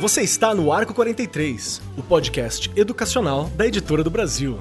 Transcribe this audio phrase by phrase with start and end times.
[0.00, 4.58] Você está no Arco 43, o podcast educacional da Editora do Brasil.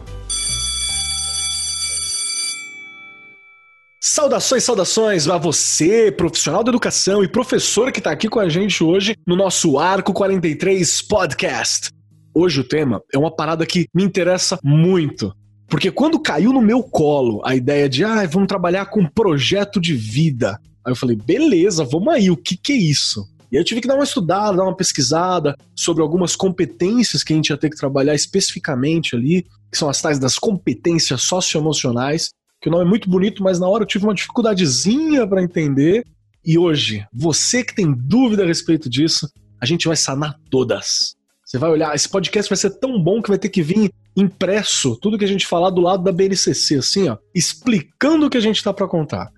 [4.01, 8.83] Saudações, saudações a você, profissional da educação e professor que está aqui com a gente
[8.83, 11.89] hoje no nosso Arco 43 Podcast.
[12.33, 15.33] Hoje o tema é uma parada que me interessa muito.
[15.69, 19.93] Porque quando caiu no meu colo a ideia de, ah, vamos trabalhar com projeto de
[19.93, 20.59] vida.
[20.83, 23.23] Aí eu falei, beleza, vamos aí, o que, que é isso?
[23.51, 27.33] E aí eu tive que dar uma estudada, dar uma pesquisada sobre algumas competências que
[27.33, 32.31] a gente ia ter que trabalhar especificamente ali, que são as tais das competências socioemocionais,
[32.61, 36.03] que o nome é muito bonito, mas na hora eu tive uma dificuldadezinha para entender.
[36.43, 39.29] E hoje, você que tem dúvida a respeito disso,
[39.61, 41.15] a gente vai sanar todas.
[41.45, 43.91] Você vai olhar, esse podcast vai ser tão bom que vai ter que vir
[44.21, 48.37] impresso tudo que a gente falar do lado da BNCC, assim, ó, explicando o que
[48.37, 49.29] a gente tá para contar.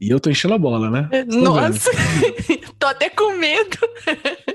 [0.00, 1.08] E eu tô enchendo a bola, né?
[1.26, 1.90] Nossa,
[2.78, 3.76] tô até com medo.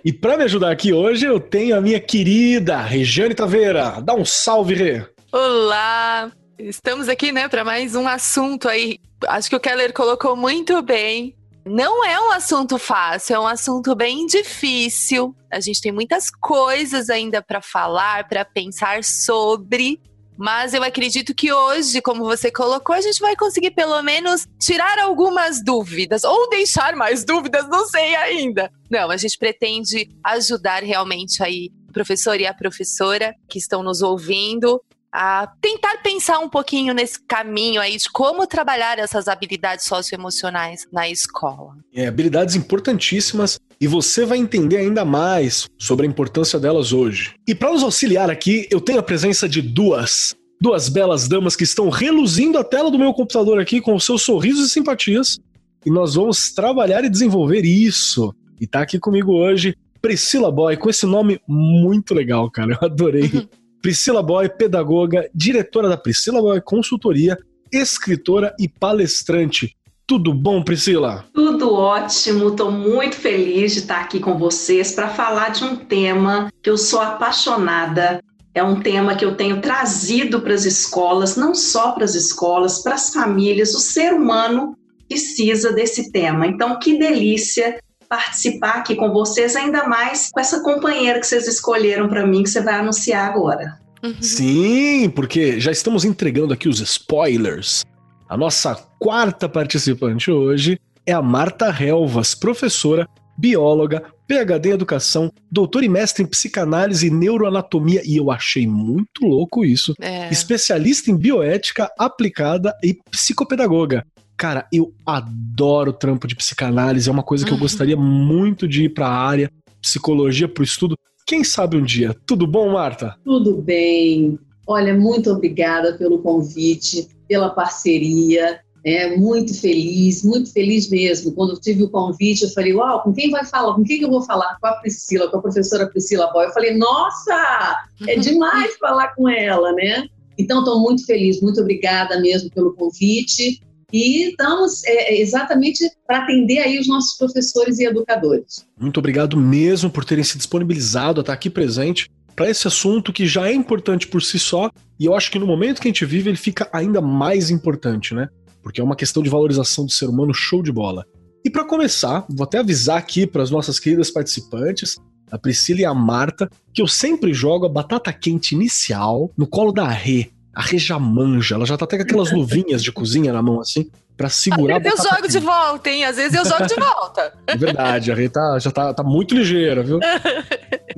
[0.04, 4.02] e para me ajudar aqui hoje, eu tenho a minha querida Regiane Taveira.
[4.02, 5.06] Dá um salve, Rê.
[5.32, 8.98] Olá, estamos aqui, né, para mais um assunto aí.
[9.28, 11.36] Acho que o Keller colocou muito bem.
[11.66, 15.36] Não é um assunto fácil, é um assunto bem difícil.
[15.52, 20.00] A gente tem muitas coisas ainda para falar, para pensar sobre.
[20.38, 25.00] Mas eu acredito que hoje, como você colocou, a gente vai conseguir pelo menos tirar
[25.00, 28.72] algumas dúvidas ou deixar mais dúvidas, não sei ainda.
[28.88, 34.04] Não, a gente pretende ajudar realmente aí o professor e a professora que estão nos
[34.04, 34.80] ouvindo
[35.16, 41.10] a tentar pensar um pouquinho nesse caminho aí de como trabalhar essas habilidades socioemocionais na
[41.10, 41.78] escola.
[41.94, 47.34] É, habilidades importantíssimas e você vai entender ainda mais sobre a importância delas hoje.
[47.48, 51.64] E para nos auxiliar aqui, eu tenho a presença de duas duas belas damas que
[51.64, 55.38] estão reluzindo a tela do meu computador aqui com seus sorrisos e simpatias.
[55.86, 58.34] E nós vamos trabalhar e desenvolver isso.
[58.60, 62.74] E tá aqui comigo hoje Priscila Boy, com esse nome muito legal, cara.
[62.74, 63.32] Eu adorei.
[63.86, 67.38] Priscila Boy, pedagoga, diretora da Priscila Boy Consultoria,
[67.72, 69.78] escritora e palestrante.
[70.08, 71.24] Tudo bom, Priscila?
[71.32, 76.52] Tudo ótimo, estou muito feliz de estar aqui com vocês para falar de um tema
[76.64, 78.24] que eu sou apaixonada.
[78.56, 82.82] É um tema que eu tenho trazido para as escolas, não só para as escolas,
[82.82, 83.76] para as famílias.
[83.76, 84.76] O ser humano
[85.08, 86.48] precisa desse tema.
[86.48, 87.80] Então, que delícia
[88.16, 92.50] participar aqui com vocês, ainda mais com essa companheira que vocês escolheram para mim, que
[92.50, 93.78] você vai anunciar agora.
[94.04, 94.22] Uhum.
[94.22, 97.84] Sim, porque já estamos entregando aqui os spoilers.
[98.30, 105.84] A nossa quarta participante hoje é a Marta Helvas, professora, bióloga, PhD em educação, doutor
[105.84, 109.94] e mestre em psicanálise e neuroanatomia, e eu achei muito louco isso.
[110.00, 110.30] É.
[110.32, 114.06] Especialista em bioética aplicada e psicopedagoga.
[114.38, 117.62] Cara, eu adoro trampo de psicanálise, é uma coisa que eu uhum.
[117.62, 119.52] gostaria muito de ir para a área,
[119.82, 120.98] psicologia para o estudo.
[121.26, 122.16] Quem sabe um dia?
[122.26, 123.16] Tudo bom, Marta?
[123.24, 124.38] Tudo bem.
[124.68, 128.60] Olha, muito obrigada pelo convite, pela parceria.
[128.84, 131.32] É, muito feliz, muito feliz mesmo.
[131.32, 133.74] Quando eu tive o convite, eu falei, uau, com quem vai falar?
[133.74, 134.58] Com quem que eu vou falar?
[134.60, 136.46] Com a Priscila, com a professora Priscila Boy.
[136.46, 140.08] Eu falei, nossa, é demais falar com ela, né?
[140.38, 143.60] Então, estou muito feliz, muito obrigada mesmo pelo convite
[143.96, 148.66] e estamos é, exatamente para atender aí os nossos professores e educadores.
[148.78, 153.26] Muito obrigado mesmo por terem se disponibilizado a estar aqui presente para esse assunto que
[153.26, 154.70] já é importante por si só
[155.00, 158.14] e eu acho que no momento que a gente vive ele fica ainda mais importante,
[158.14, 158.28] né?
[158.62, 161.06] Porque é uma questão de valorização do ser humano show de bola.
[161.46, 164.98] E para começar, vou até avisar aqui para as nossas queridas participantes,
[165.32, 169.72] a Priscila e a Marta, que eu sempre jogo a batata quente inicial no colo
[169.72, 173.42] da Rê a Reja manja, ela já tá até com aquelas luvinhas de cozinha na
[173.42, 176.06] mão assim, para segurar Às vezes eu jogo de volta, hein?
[176.06, 177.34] Às vezes eu jogo de volta.
[177.48, 180.00] É verdade, a Rê tá, já tá, tá muito ligeira, viu?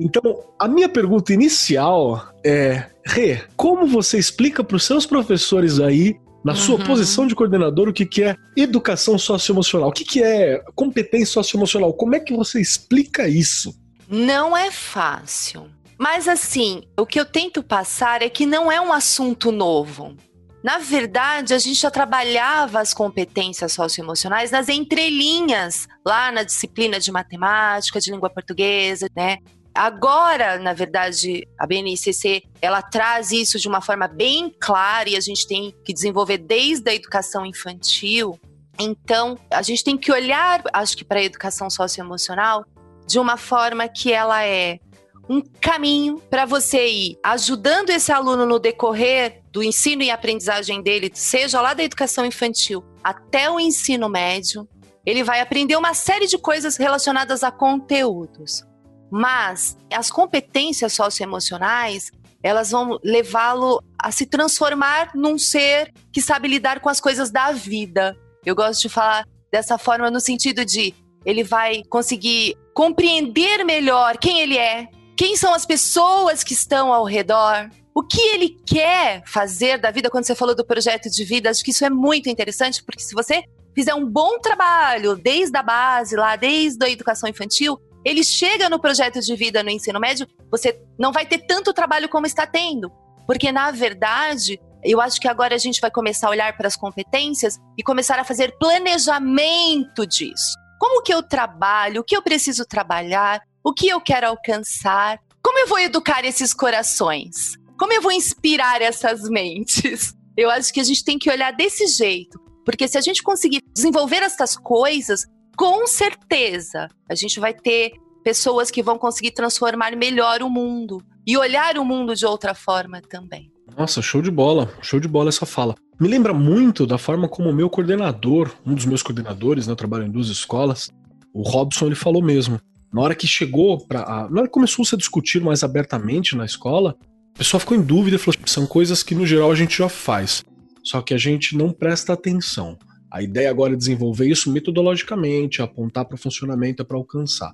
[0.00, 6.14] Então, a minha pergunta inicial é: Rê, como você explica para os seus professores aí
[6.44, 6.84] na sua uhum.
[6.84, 9.88] posição de coordenador, o que, que é educação socioemocional?
[9.88, 11.92] O que, que é competência socioemocional?
[11.94, 13.74] Como é que você explica isso?
[14.08, 15.66] Não é fácil.
[15.98, 20.16] Mas assim, o que eu tento passar é que não é um assunto novo.
[20.62, 27.10] Na verdade, a gente já trabalhava as competências socioemocionais nas entrelinhas, lá na disciplina de
[27.10, 29.38] matemática, de língua portuguesa, né?
[29.74, 35.20] Agora, na verdade, a BNCC, ela traz isso de uma forma bem clara e a
[35.20, 38.38] gente tem que desenvolver desde a educação infantil.
[38.78, 42.64] Então, a gente tem que olhar, acho que para a educação socioemocional
[43.06, 44.80] de uma forma que ela é
[45.28, 51.10] um caminho para você ir ajudando esse aluno no decorrer do ensino e aprendizagem dele,
[51.12, 54.68] seja lá da educação infantil até o ensino médio,
[55.04, 58.64] ele vai aprender uma série de coisas relacionadas a conteúdos.
[59.10, 62.10] Mas as competências socioemocionais,
[62.42, 67.52] elas vão levá-lo a se transformar num ser que sabe lidar com as coisas da
[67.52, 68.16] vida.
[68.44, 74.40] Eu gosto de falar dessa forma no sentido de ele vai conseguir compreender melhor quem
[74.40, 79.76] ele é, quem são as pessoas que estão ao redor, o que ele quer fazer
[79.76, 80.08] da vida.
[80.08, 83.16] Quando você falou do projeto de vida, acho que isso é muito interessante, porque se
[83.16, 83.42] você
[83.74, 88.80] fizer um bom trabalho desde a base, lá, desde a educação infantil, ele chega no
[88.80, 92.88] projeto de vida no ensino médio, você não vai ter tanto trabalho como está tendo.
[93.26, 96.76] Porque, na verdade, eu acho que agora a gente vai começar a olhar para as
[96.76, 100.56] competências e começar a fazer planejamento disso.
[100.78, 102.02] Como que eu trabalho?
[102.02, 103.42] O que eu preciso trabalhar?
[103.64, 105.18] O que eu quero alcançar?
[105.42, 107.56] Como eu vou educar esses corações?
[107.78, 110.14] Como eu vou inspirar essas mentes?
[110.36, 112.38] Eu acho que a gente tem que olhar desse jeito.
[112.64, 115.26] Porque se a gente conseguir desenvolver essas coisas,
[115.56, 117.90] com certeza a gente vai ter
[118.22, 123.00] pessoas que vão conseguir transformar melhor o mundo e olhar o mundo de outra forma
[123.00, 123.50] também.
[123.76, 125.74] Nossa, show de bola, show de bola essa fala.
[125.98, 129.76] Me lembra muito da forma como o meu coordenador, um dos meus coordenadores, né, eu
[129.76, 130.90] trabalho em duas escolas,
[131.34, 132.60] o Robson, ele falou mesmo.
[132.92, 136.44] Na hora que chegou para, na hora que começou -se a discutir mais abertamente na
[136.44, 136.96] escola,
[137.34, 139.88] o pessoal ficou em dúvida e falou: são coisas que no geral a gente já
[139.88, 140.44] faz.
[140.82, 142.78] Só que a gente não presta atenção.
[143.10, 147.52] A ideia agora é desenvolver isso metodologicamente, apontar para o funcionamento, para alcançar.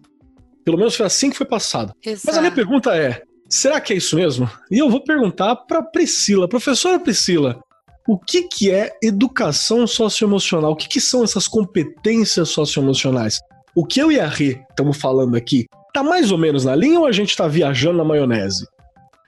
[0.64, 1.92] Pelo menos foi assim que foi passado.
[2.04, 2.26] Exato.
[2.26, 4.48] Mas a minha pergunta é: será que é isso mesmo?
[4.70, 7.60] E eu vou perguntar para Priscila, professora Priscila,
[8.06, 10.72] o que, que é educação socioemocional?
[10.72, 13.38] O que, que são essas competências socioemocionais?
[13.76, 17.00] O que eu e a Rê estamos falando aqui, tá mais ou menos na linha
[17.00, 18.69] ou a gente está viajando na maionese?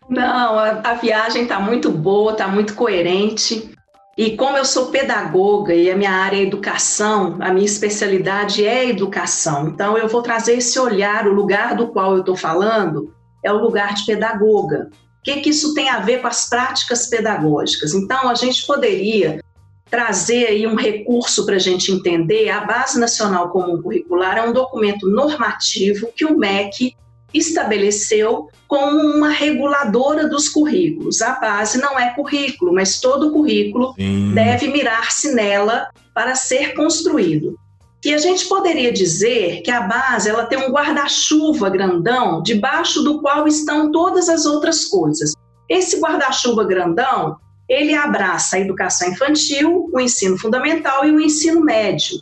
[0.08, 3.74] Não, a, a viagem está muito boa, está muito coerente.
[4.16, 8.88] E como eu sou pedagoga e a minha área é educação, a minha especialidade é
[8.88, 9.68] educação.
[9.68, 13.12] Então eu vou trazer esse olhar, o lugar do qual eu estou falando
[13.44, 14.90] é o lugar de pedagoga.
[14.92, 17.94] O que, que isso tem a ver com as práticas pedagógicas?
[17.94, 19.40] Então a gente poderia
[19.88, 22.48] trazer aí um recurso para a gente entender.
[22.48, 26.94] A Base Nacional Comum Curricular é um documento normativo que o MEC
[27.32, 31.22] estabeleceu como uma reguladora dos currículos.
[31.22, 34.32] A base não é currículo, mas todo currículo Sim.
[34.34, 37.56] deve mirar-se nela para ser construído.
[38.04, 43.20] E a gente poderia dizer que a base ela tem um guarda-chuva grandão debaixo do
[43.20, 45.32] qual estão todas as outras coisas.
[45.68, 47.36] Esse guarda-chuva grandão,
[47.68, 52.20] ele abraça a educação infantil, o ensino fundamental e o ensino médio.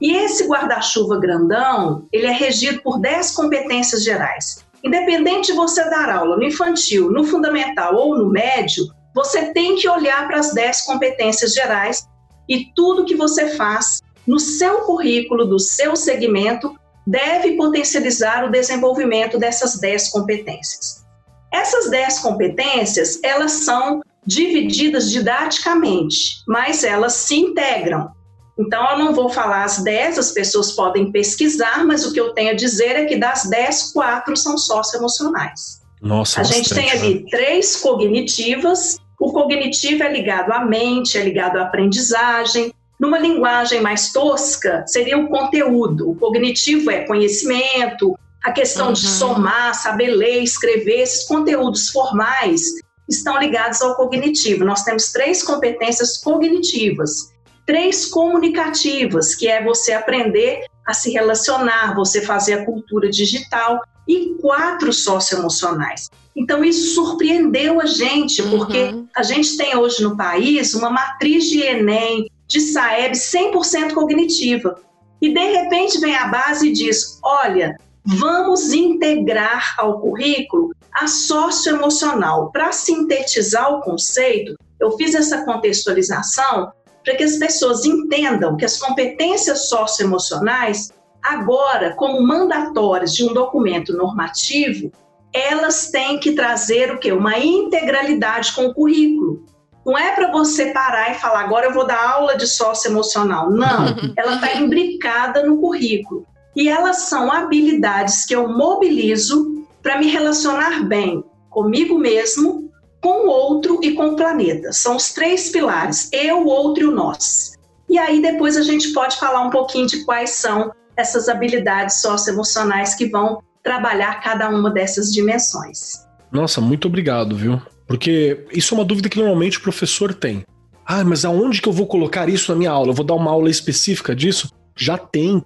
[0.00, 4.64] E esse guarda-chuva grandão, ele é regido por 10 competências gerais.
[4.82, 9.88] Independente de você dar aula no infantil, no fundamental ou no médio, você tem que
[9.88, 12.06] olhar para as 10 competências gerais
[12.48, 16.74] e tudo que você faz no seu currículo, do seu segmento,
[17.06, 21.04] deve potencializar o desenvolvimento dessas 10 competências.
[21.52, 28.10] Essas 10 competências, elas são divididas didaticamente, mas elas se integram.
[28.58, 32.32] Então, eu não vou falar as 10, as pessoas podem pesquisar, mas o que eu
[32.32, 35.82] tenho a dizer é que das 10, quatro são socioemocionais.
[36.00, 37.30] Nossa, a gente tem ali né?
[37.30, 38.98] três cognitivas.
[39.18, 42.72] O cognitivo é ligado à mente, é ligado à aprendizagem.
[43.00, 46.10] Numa linguagem mais tosca, seria o conteúdo.
[46.10, 48.92] O cognitivo é conhecimento, a questão uhum.
[48.92, 54.64] de somar, saber ler, escrever, esses conteúdos formais estão ligados ao cognitivo.
[54.64, 57.34] Nós temos três competências cognitivas
[57.66, 64.34] três comunicativas, que é você aprender a se relacionar, você fazer a cultura digital, e
[64.40, 66.10] quatro socioemocionais.
[66.36, 69.08] Então, isso surpreendeu a gente, porque uhum.
[69.16, 74.78] a gente tem hoje no país uma matriz de Enem, de Saeb 100% cognitiva.
[75.22, 82.50] E, de repente, vem a base e diz: olha, vamos integrar ao currículo a socioemocional.
[82.52, 86.72] Para sintetizar o conceito, eu fiz essa contextualização
[87.04, 90.90] para que as pessoas entendam que as competências socioemocionais,
[91.22, 94.90] agora, como mandatórias de um documento normativo,
[95.32, 97.12] elas têm que trazer o quê?
[97.12, 99.44] Uma integralidade com o currículo.
[99.84, 103.50] Não é para você parar e falar, agora eu vou dar aula de socioemocional.
[103.50, 106.24] Não, ela está imbricada no currículo.
[106.56, 109.53] E elas são habilidades que eu mobilizo
[109.84, 114.72] para me relacionar bem comigo mesmo, com o outro e com o planeta.
[114.72, 117.52] São os três pilares: eu, o outro e o nós.
[117.88, 122.94] E aí depois a gente pode falar um pouquinho de quais são essas habilidades socioemocionais
[122.94, 126.04] que vão trabalhar cada uma dessas dimensões.
[126.32, 127.60] Nossa, muito obrigado, viu?
[127.86, 130.44] Porque isso é uma dúvida que normalmente o professor tem.
[130.86, 132.90] Ah, mas aonde que eu vou colocar isso na minha aula?
[132.90, 134.50] Eu vou dar uma aula específica disso?
[134.76, 135.44] Já tem.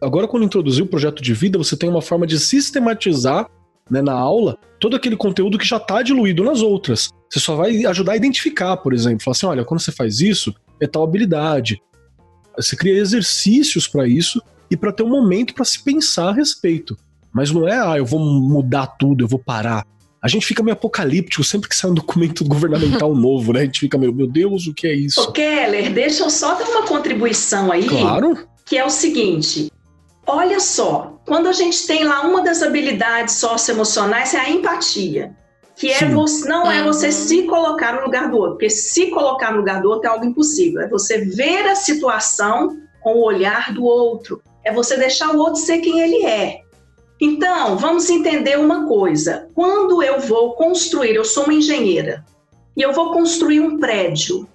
[0.00, 3.48] Agora, quando introduziu o projeto de vida, você tem uma forma de sistematizar
[3.90, 7.10] né, na aula todo aquele conteúdo que já está diluído nas outras.
[7.28, 9.22] Você só vai ajudar a identificar, por exemplo.
[9.22, 11.80] Falar assim: olha, quando você faz isso, é tal habilidade.
[12.56, 16.96] Você cria exercícios para isso e para ter um momento para se pensar a respeito.
[17.32, 19.86] Mas não é, ah, eu vou mudar tudo, eu vou parar.
[20.22, 23.60] A gente fica meio apocalíptico sempre que sai um documento governamental novo, né?
[23.60, 25.20] A gente fica meio, meu Deus, o que é isso?
[25.20, 27.86] Ô, Keller, deixa eu só dar uma contribuição aí.
[27.86, 28.36] Claro.
[28.66, 29.70] Que é o seguinte:
[30.26, 35.34] olha só, quando a gente tem lá uma das habilidades socioemocionais, é a empatia.
[35.76, 37.12] Que é você, não é você uhum.
[37.12, 40.26] se colocar no lugar do outro, porque se colocar no lugar do outro é algo
[40.26, 40.82] impossível.
[40.82, 44.42] É você ver a situação com o olhar do outro.
[44.62, 46.60] É você deixar o outro ser quem ele é.
[47.18, 49.48] Então, vamos entender uma coisa.
[49.54, 52.24] Quando eu vou construir, eu sou uma engenheira,
[52.76, 54.48] e eu vou construir um prédio,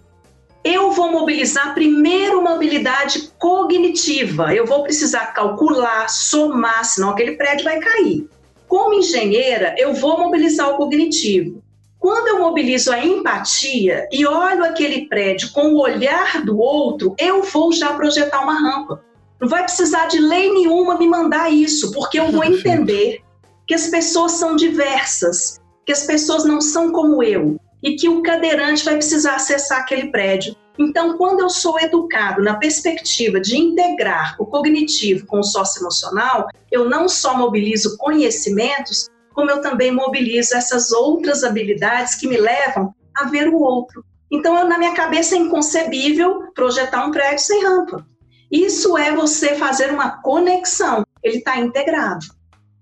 [0.65, 4.51] eu vou mobilizar primeiro uma habilidade cognitiva.
[4.51, 8.27] Eu vou precisar calcular, somar, senão aquele prédio vai cair.
[8.67, 11.61] Como engenheira, eu vou mobilizar o cognitivo.
[11.99, 17.43] Quando eu mobilizo a empatia e olho aquele prédio com o olhar do outro, eu
[17.43, 19.03] vou já projetar uma rampa.
[19.39, 23.21] Não vai precisar de lei nenhuma me mandar isso, porque eu vou entender
[23.67, 28.23] que as pessoas são diversas, que as pessoas não são como eu e que o
[28.23, 30.55] cadeirante vai precisar acessar aquele prédio.
[30.77, 36.89] Então, quando eu sou educado na perspectiva de integrar o cognitivo com o socioemocional, eu
[36.89, 43.25] não só mobilizo conhecimentos, como eu também mobilizo essas outras habilidades que me levam a
[43.25, 44.03] ver o outro.
[44.31, 48.03] Então, eu, na minha cabeça é inconcebível projetar um prédio sem rampa.
[48.51, 51.05] Isso é você fazer uma conexão.
[51.23, 52.25] Ele está integrado.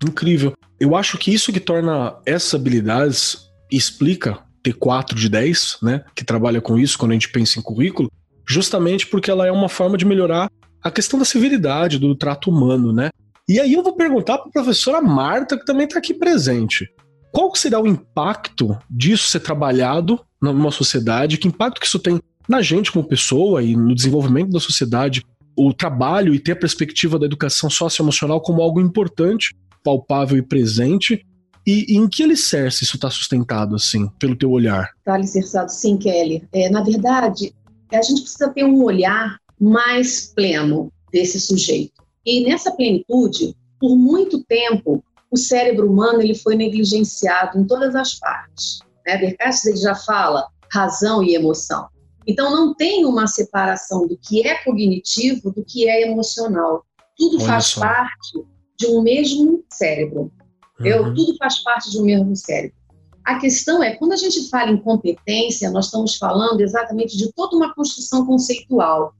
[0.02, 0.54] Incrível.
[0.80, 6.02] Eu acho que isso que torna essas habilidades explica ter 4 de 10, né?
[6.16, 8.10] Que trabalha com isso quando a gente pensa em currículo,
[8.48, 10.50] justamente porque ela é uma forma de melhorar
[10.82, 13.10] a questão da civilidade, do trato humano, né?
[13.46, 16.88] E aí eu vou perguntar para a professora Marta, que também está aqui presente.
[17.30, 21.36] Qual será o impacto disso ser trabalhado numa sociedade?
[21.36, 22.18] Que impacto que isso tem
[22.48, 25.22] na gente como pessoa e no desenvolvimento da sociedade
[25.56, 31.24] o trabalho e ter a perspectiva da educação socioemocional como algo importante, palpável e presente.
[31.66, 34.90] E, e em que alicerce isso está sustentado, assim, pelo teu olhar?
[34.98, 36.46] Está alicerçado, sim, Kelly.
[36.52, 37.54] É, na verdade,
[37.92, 42.02] a gente precisa ter um olhar mais pleno desse sujeito.
[42.26, 48.14] E nessa plenitude, por muito tempo, o cérebro humano ele foi negligenciado em todas as
[48.14, 48.78] partes.
[49.06, 49.20] Né?
[49.22, 51.88] Ele já fala razão e emoção.
[52.26, 56.84] Então, não tem uma separação do que é cognitivo do que é emocional.
[57.16, 57.80] Tudo Olha faz só.
[57.80, 58.44] parte
[58.78, 60.32] de um mesmo cérebro.
[60.80, 61.14] Uhum.
[61.14, 62.76] Tudo faz parte de um mesmo cérebro.
[63.24, 67.56] A questão é, quando a gente fala em competência, nós estamos falando exatamente de toda
[67.56, 69.14] uma construção conceitual.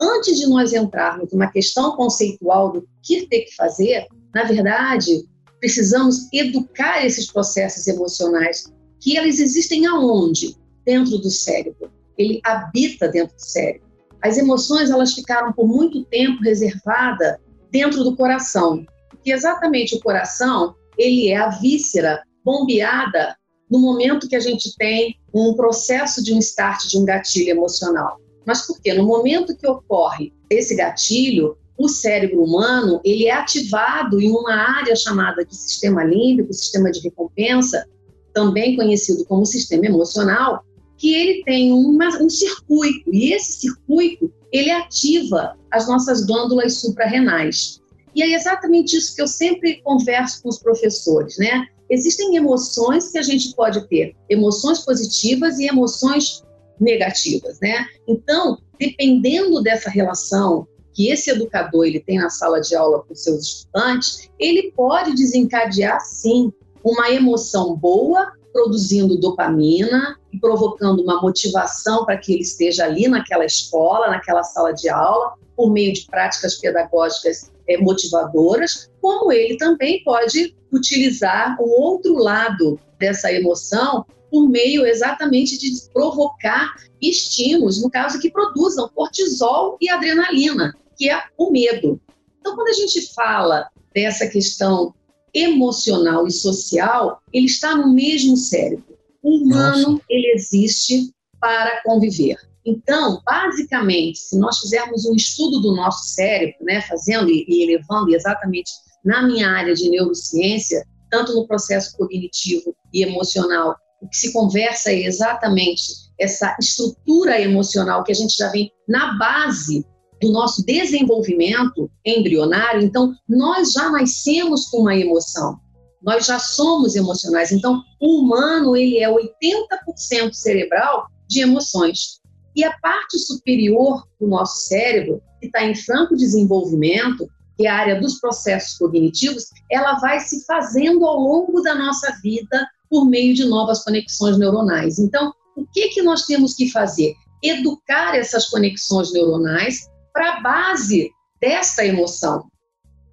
[0.00, 5.24] Antes de nós entrarmos numa questão conceitual do que ter que fazer, na verdade,
[5.60, 10.56] precisamos educar esses processos emocionais, que eles existem aonde?
[10.84, 13.86] Dentro do cérebro ele habita dentro do cérebro.
[14.22, 17.36] As emoções elas ficaram por muito tempo reservadas
[17.70, 23.36] dentro do coração, porque exatamente o coração ele é a víscera bombeada
[23.70, 28.20] no momento que a gente tem um processo de um start de um gatilho emocional.
[28.46, 28.92] Mas por quê?
[28.92, 34.94] No momento que ocorre esse gatilho, o cérebro humano ele é ativado em uma área
[34.94, 37.84] chamada de sistema límbico, sistema de recompensa,
[38.32, 40.64] também conhecido como sistema emocional,
[40.96, 47.80] que ele tem uma, um circuito, e esse circuito, ele ativa as nossas glândulas suprarrenais.
[48.14, 51.66] E é exatamente isso que eu sempre converso com os professores, né?
[51.90, 56.42] Existem emoções que a gente pode ter, emoções positivas e emoções
[56.80, 57.86] negativas, né?
[58.06, 63.44] Então, dependendo dessa relação que esse educador ele tem na sala de aula com seus
[63.44, 66.52] estudantes, ele pode desencadear sim
[66.84, 73.44] uma emoção boa produzindo dopamina e provocando uma motivação para que ele esteja ali naquela
[73.44, 80.02] escola, naquela sala de aula, por meio de práticas pedagógicas é, motivadoras, como ele também
[80.04, 88.18] pode utilizar o outro lado dessa emoção por meio exatamente de provocar estímulos, no caso
[88.18, 92.00] que produzam cortisol e adrenalina, que é o medo.
[92.40, 94.92] Então, quando a gente fala dessa questão
[95.32, 98.96] emocional e social, ele está no mesmo cérebro.
[99.22, 100.02] O humano, Nossa.
[100.08, 102.36] ele existe para conviver.
[102.66, 108.72] Então, basicamente, se nós fizermos um estudo do nosso cérebro, né, fazendo e, elevando exatamente
[109.04, 114.90] na minha área de neurociência, tanto no processo cognitivo e emocional, o que se conversa
[114.90, 115.82] é exatamente
[116.18, 119.84] essa estrutura emocional que a gente já vem na base
[120.20, 122.82] do nosso desenvolvimento embrionário.
[122.82, 125.58] Então, nós já nascemos com uma emoção.
[126.02, 127.52] Nós já somos emocionais.
[127.52, 132.20] Então, o humano, ele é 80% cerebral de emoções.
[132.56, 137.76] E a parte superior do nosso cérebro, que está em franco desenvolvimento, que é a
[137.76, 143.34] área dos processos cognitivos, ela vai se fazendo ao longo da nossa vida por meio
[143.34, 144.98] de novas conexões neuronais.
[144.98, 147.14] Então, o que, que nós temos que fazer?
[147.42, 152.46] Educar essas conexões neuronais para a base dessa emoção.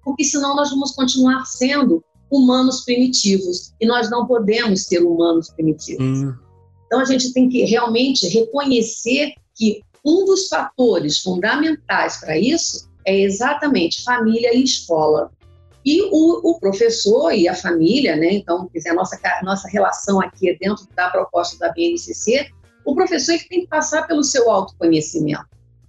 [0.04, 6.02] Porque senão nós vamos continuar sendo humanos primitivos e nós não podemos ser humanos primitivos.
[6.02, 6.34] Hum.
[6.92, 13.18] Então a gente tem que realmente reconhecer que um dos fatores fundamentais para isso é
[13.18, 15.32] exatamente família e escola.
[15.86, 18.34] E o, o, professor e a família, né?
[18.34, 22.50] Então, a nossa, nossa relação aqui é dentro da proposta da BNCC,
[22.84, 25.46] o professor que tem que passar pelo seu autoconhecimento.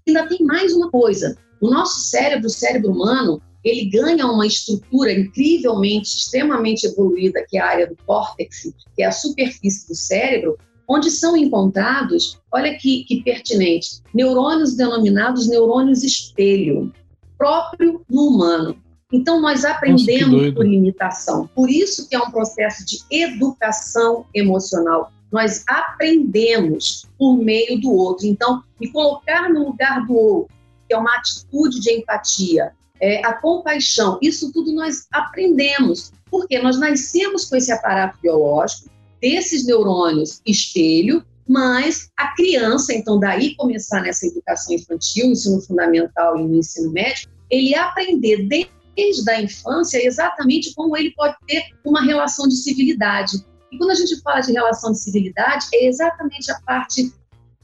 [0.07, 5.11] Ainda tem mais uma coisa: o nosso cérebro, o cérebro humano, ele ganha uma estrutura
[5.11, 10.57] incrivelmente, extremamente evoluída, que é a área do córtex, que é a superfície do cérebro,
[10.93, 16.93] onde são encontrados, olha que, que pertinente, neurônios denominados neurônios espelho,
[17.37, 18.77] próprio no humano.
[19.11, 21.49] Então, nós aprendemos Nossa, por imitação.
[21.53, 25.11] Por isso que é um processo de educação emocional.
[25.31, 28.25] Nós aprendemos por meio do outro.
[28.25, 30.55] Então, me colocar no lugar do outro,
[30.87, 36.11] que é uma atitude de empatia, é, a compaixão, isso tudo nós aprendemos.
[36.31, 38.89] Porque nós nascemos com esse aparato biológico,
[39.23, 46.43] desses neurônios espelho, mas a criança, então daí começar nessa educação infantil, ensino fundamental e
[46.43, 52.49] no ensino médio, ele aprender desde a infância exatamente como ele pode ter uma relação
[52.49, 53.37] de civilidade.
[53.71, 57.13] E quando a gente fala de relação de civilidade, é exatamente a parte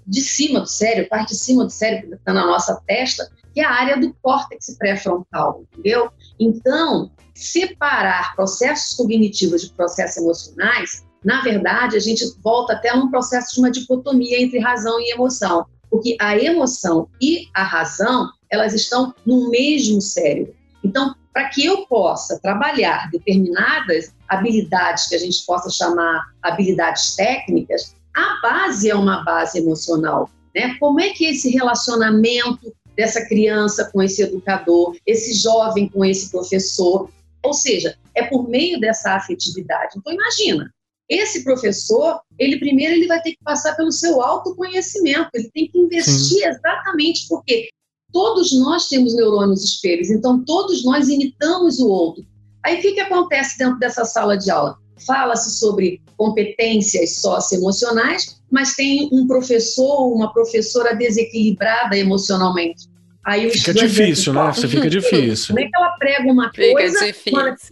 [0.07, 3.29] de cima do cérebro, a parte de cima do cérebro que está na nossa testa,
[3.53, 6.09] que é a área do córtex pré-frontal, entendeu?
[6.39, 13.55] Então, separar processos cognitivos de processos emocionais, na verdade, a gente volta até num processo
[13.55, 19.13] de uma dicotomia entre razão e emoção, porque a emoção e a razão, elas estão
[19.25, 20.53] no mesmo cérebro.
[20.83, 27.95] Então, para que eu possa trabalhar determinadas habilidades que a gente possa chamar habilidades técnicas,
[28.15, 30.29] a base é uma base emocional.
[30.55, 30.75] Né?
[30.79, 37.09] Como é que esse relacionamento dessa criança com esse educador, esse jovem com esse professor,
[37.41, 39.93] ou seja, é por meio dessa afetividade.
[39.97, 40.69] Então imagina,
[41.09, 45.77] esse professor, ele primeiro ele vai ter que passar pelo seu autoconhecimento, ele tem que
[45.77, 46.45] investir Sim.
[46.45, 47.69] exatamente porque
[48.11, 52.25] Todos nós temos neurônios espelhos, então todos nós imitamos o outro.
[52.65, 54.77] Aí o que, que acontece dentro dessa sala de aula?
[55.05, 62.88] Fala-se sobre competências socioemocionais, mas tem um professor, uma professora desequilibrada emocionalmente.
[63.25, 64.51] Aí fica difícil, né?
[64.53, 65.55] Você fica difícil.
[65.55, 67.05] Como é que ela prega uma coisa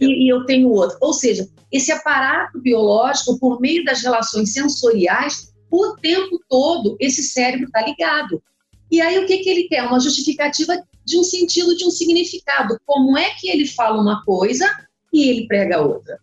[0.00, 0.96] e, e eu tenho outra?
[1.00, 7.66] Ou seja, esse aparato biológico, por meio das relações sensoriais, o tempo todo esse cérebro
[7.66, 8.42] está ligado.
[8.90, 9.82] E aí o que, que ele quer?
[9.82, 12.78] Uma justificativa de um sentido, de um significado.
[12.86, 14.70] Como é que ele fala uma coisa
[15.12, 16.18] e ele prega outra?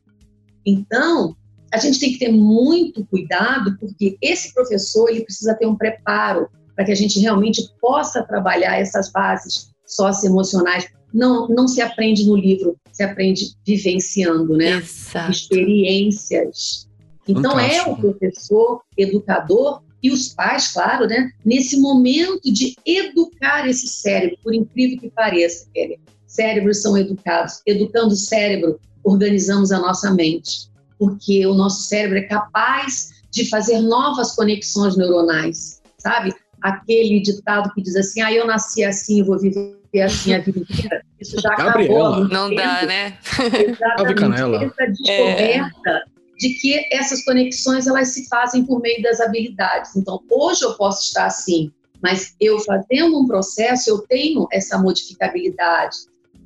[0.65, 1.35] Então,
[1.71, 6.49] a gente tem que ter muito cuidado, porque esse professor ele precisa ter um preparo
[6.75, 10.87] para que a gente realmente possa trabalhar essas bases socioemocionais.
[11.13, 14.71] Não, não se aprende no livro, se aprende vivenciando, né?
[14.77, 15.31] Exato.
[15.31, 16.87] Experiências.
[17.27, 17.89] Então, Fantástico.
[17.89, 24.37] é o professor, educador, e os pais, claro, né, nesse momento de educar esse cérebro,
[24.43, 25.99] por incrível que pareça, Kelly.
[26.27, 27.61] Cérebros são educados.
[27.65, 33.79] Educando o cérebro, organizamos a nossa mente, porque o nosso cérebro é capaz de fazer
[33.79, 36.35] novas conexões neuronais, sabe?
[36.61, 41.01] Aquele ditado que diz assim: ah, eu nasci assim, vou viver assim a vida inteira.
[41.19, 42.09] Isso já Gabriela.
[42.09, 42.27] acabou.
[42.27, 43.17] Não dá, né?
[43.39, 44.65] Exatamente.
[44.65, 49.95] Essa descoberta é de que essas conexões elas se fazem por meio das habilidades.
[49.95, 55.95] Então, hoje eu posso estar assim, mas eu fazendo um processo, eu tenho essa modificabilidade,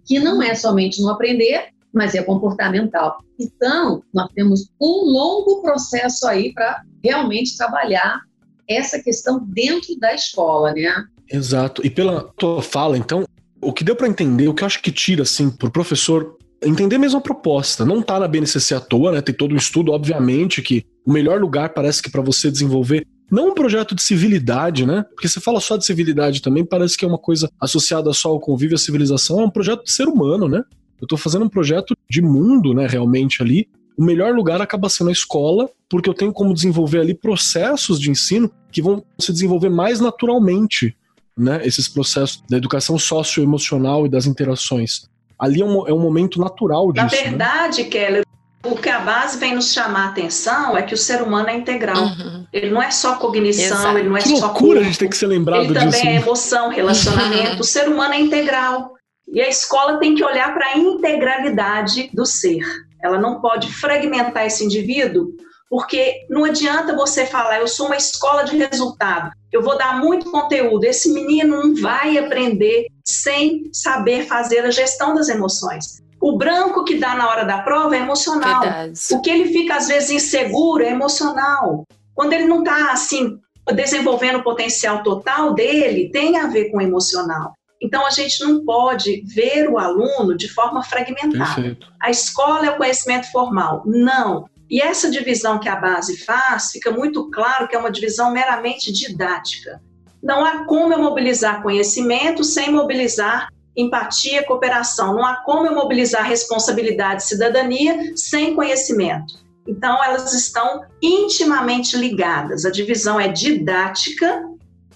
[0.05, 3.17] que não é somente no aprender, mas é comportamental.
[3.39, 8.21] Então, nós temos um longo processo aí para realmente trabalhar
[8.69, 11.05] essa questão dentro da escola, né?
[11.29, 11.85] Exato.
[11.85, 13.25] E pela tua fala, então,
[13.61, 16.37] o que deu para entender, o que eu acho que tira assim para o professor
[16.63, 17.85] entender mesmo a proposta.
[17.85, 19.21] Não tá na BNCC à toa, né?
[19.21, 23.49] Tem todo um estudo, obviamente, que o melhor lugar parece que para você desenvolver não
[23.49, 25.05] um projeto de civilidade, né?
[25.13, 28.39] Porque você fala só de civilidade também, parece que é uma coisa associada só ao
[28.39, 30.63] convívio, à civilização, é um projeto de ser humano, né?
[30.99, 35.09] Eu tô fazendo um projeto de mundo, né, realmente ali, o melhor lugar acaba sendo
[35.09, 39.67] a escola, porque eu tenho como desenvolver ali processos de ensino que vão se desenvolver
[39.67, 40.95] mais naturalmente,
[41.37, 41.59] né?
[41.65, 45.01] Esses processos da educação socioemocional e das interações.
[45.37, 47.05] Ali é um, é um momento natural disso.
[47.07, 47.23] Na né?
[47.29, 47.89] verdade, né?
[47.89, 48.25] Keller,
[48.65, 51.57] o que a base vem nos chamar a atenção é que o ser humano é
[51.57, 52.01] integral.
[52.01, 52.45] Uhum.
[52.53, 53.97] Ele não é só cognição, Exato.
[53.97, 54.79] ele não é que só loucura corpo.
[54.79, 55.83] a gente tem que ser lembrado ele disso.
[55.87, 57.51] Ele também é emoção, relacionamento.
[57.55, 57.59] Uhum.
[57.59, 58.93] O ser humano é integral.
[59.27, 62.63] E a escola tem que olhar para a integralidade do ser.
[63.01, 65.33] Ela não pode fragmentar esse indivíduo,
[65.69, 70.31] porque não adianta você falar, eu sou uma escola de resultado, eu vou dar muito
[70.31, 70.83] conteúdo.
[70.83, 76.01] Esse menino não vai aprender sem saber fazer a gestão das emoções.
[76.21, 78.61] O branco que dá na hora da prova é emocional.
[78.61, 78.99] Verdade.
[79.11, 81.85] O que ele fica às vezes inseguro é emocional.
[82.13, 83.39] Quando ele não está assim
[83.73, 87.53] desenvolvendo o potencial total dele, tem a ver com o emocional.
[87.81, 91.55] Então a gente não pode ver o aluno de forma fragmentada.
[91.55, 91.87] Perfeito.
[92.01, 93.83] A escola é o conhecimento formal.
[93.85, 94.49] Não.
[94.69, 98.91] E essa divisão que a base faz, fica muito claro que é uma divisão meramente
[98.91, 99.81] didática.
[100.21, 105.15] Não há como eu mobilizar conhecimento sem mobilizar empatia, cooperação.
[105.15, 109.39] Não há como eu mobilizar responsabilidade e cidadania sem conhecimento.
[109.67, 112.65] Então, elas estão intimamente ligadas.
[112.65, 114.43] A divisão é didática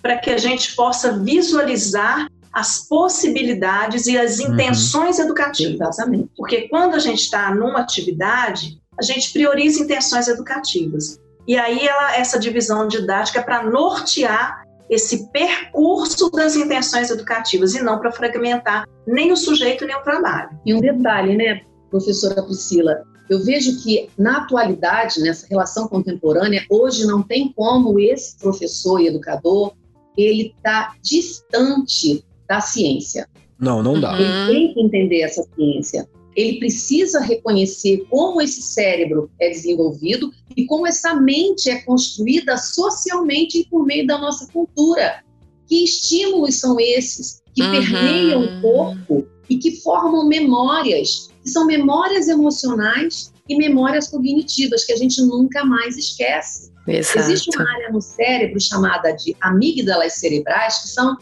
[0.02, 4.54] para que a gente possa visualizar as possibilidades e as uhum.
[4.54, 5.26] intenções uhum.
[5.26, 5.74] educativas.
[5.74, 6.30] Exatamente.
[6.38, 11.20] Porque quando a gente está numa atividade, a gente prioriza intenções educativas.
[11.48, 17.82] E aí ela, essa divisão didática é para nortear esse percurso das intenções educativas e
[17.82, 20.50] não para fragmentar nem o sujeito nem o trabalho.
[20.66, 23.04] E um detalhe, né, professora Priscila?
[23.30, 29.08] Eu vejo que na atualidade, nessa relação contemporânea, hoje não tem como esse professor e
[29.08, 29.74] educador
[30.16, 33.28] ele está distante da ciência.
[33.60, 34.20] Não, não dá.
[34.20, 40.66] Ele tem que entender essa ciência ele precisa reconhecer como esse cérebro é desenvolvido e
[40.66, 45.24] como essa mente é construída socialmente e por meio da nossa cultura.
[45.68, 47.72] Que estímulos são esses que uhum.
[47.72, 54.94] permeiam o corpo e que formam memórias, que são memórias emocionais e memórias cognitivas que
[54.94, 56.72] a gente nunca mais esquece.
[56.88, 57.20] Exato.
[57.20, 61.18] Existe uma área no cérebro chamada de amígdalas cerebrais, que são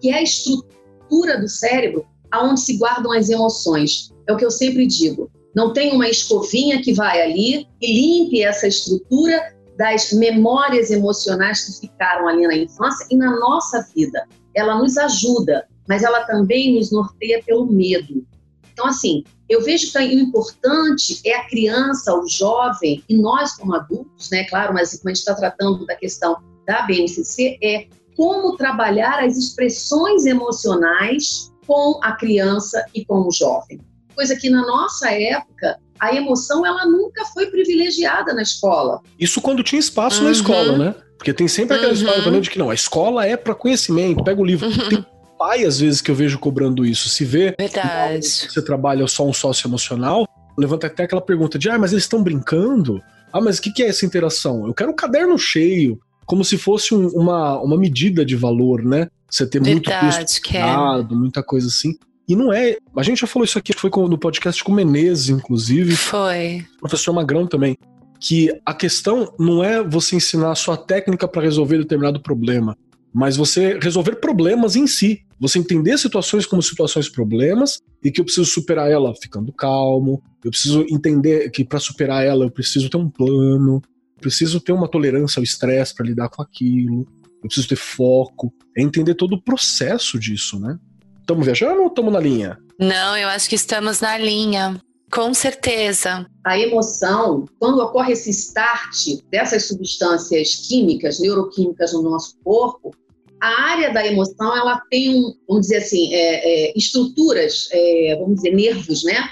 [0.00, 4.12] que é a estrutura do cérebro aonde se guardam as emoções.
[4.26, 5.30] É o que eu sempre digo.
[5.54, 11.88] Não tem uma escovinha que vai ali e limpe essa estrutura das memórias emocionais que
[11.88, 14.26] ficaram ali na infância e na nossa vida.
[14.54, 18.24] Ela nos ajuda, mas ela também nos norteia pelo medo.
[18.72, 23.74] Então, assim, eu vejo que o importante é a criança, o jovem, e nós como
[23.74, 27.88] adultos, né, claro, mas como a gente está tratando da questão da BNCC, é
[28.20, 33.80] como trabalhar as expressões emocionais com a criança e com o jovem
[34.20, 39.00] coisa que na nossa época a emoção ela nunca foi privilegiada na escola.
[39.18, 40.26] Isso quando tinha espaço uhum.
[40.26, 40.94] na escola, né?
[41.16, 41.98] Porque tem sempre aquela uhum.
[41.98, 44.68] história também de que não, a escola é para conhecimento, pega o livro.
[44.68, 44.88] Uhum.
[44.90, 45.06] Tem
[45.38, 47.08] pai às vezes que eu vejo cobrando isso.
[47.08, 48.26] Se vê Verdade.
[48.26, 50.26] você trabalha só um sócio emocional,
[50.58, 53.00] levanta até aquela pergunta de ah, mas eles estão brincando?
[53.32, 54.66] Ah, mas o que, que é essa interação?
[54.66, 55.98] Eu quero um caderno cheio,
[56.30, 59.08] como se fosse um, uma, uma medida de valor, né?
[59.28, 61.96] Você ter Verdade, muito custo, muita coisa assim.
[62.28, 62.76] E não é.
[62.96, 65.96] A gente já falou isso aqui, foi no podcast com o Menezes, inclusive.
[65.96, 66.64] Foi.
[66.78, 67.76] Professor Magrão também.
[68.20, 72.78] Que a questão não é você ensinar a sua técnica para resolver determinado problema,
[73.12, 75.22] mas você resolver problemas em si.
[75.40, 80.22] Você entender situações como situações problemas e que eu preciso superar ela ficando calmo.
[80.44, 83.82] Eu preciso entender que para superar ela eu preciso ter um plano,
[84.20, 87.06] preciso ter uma tolerância ao estresse para lidar com aquilo.
[87.42, 88.52] Eu preciso ter foco.
[88.76, 90.78] É entender todo o processo disso, né?
[91.20, 92.58] Estamos viajando ou estamos na linha?
[92.78, 94.80] Não, eu acho que estamos na linha.
[95.10, 96.24] Com certeza.
[96.44, 102.94] A emoção, quando ocorre esse start dessas substâncias químicas, neuroquímicas no nosso corpo,
[103.42, 108.54] a área da emoção ela tem, vamos dizer assim, é, é, estruturas, é, vamos dizer,
[108.54, 109.30] nervos, né?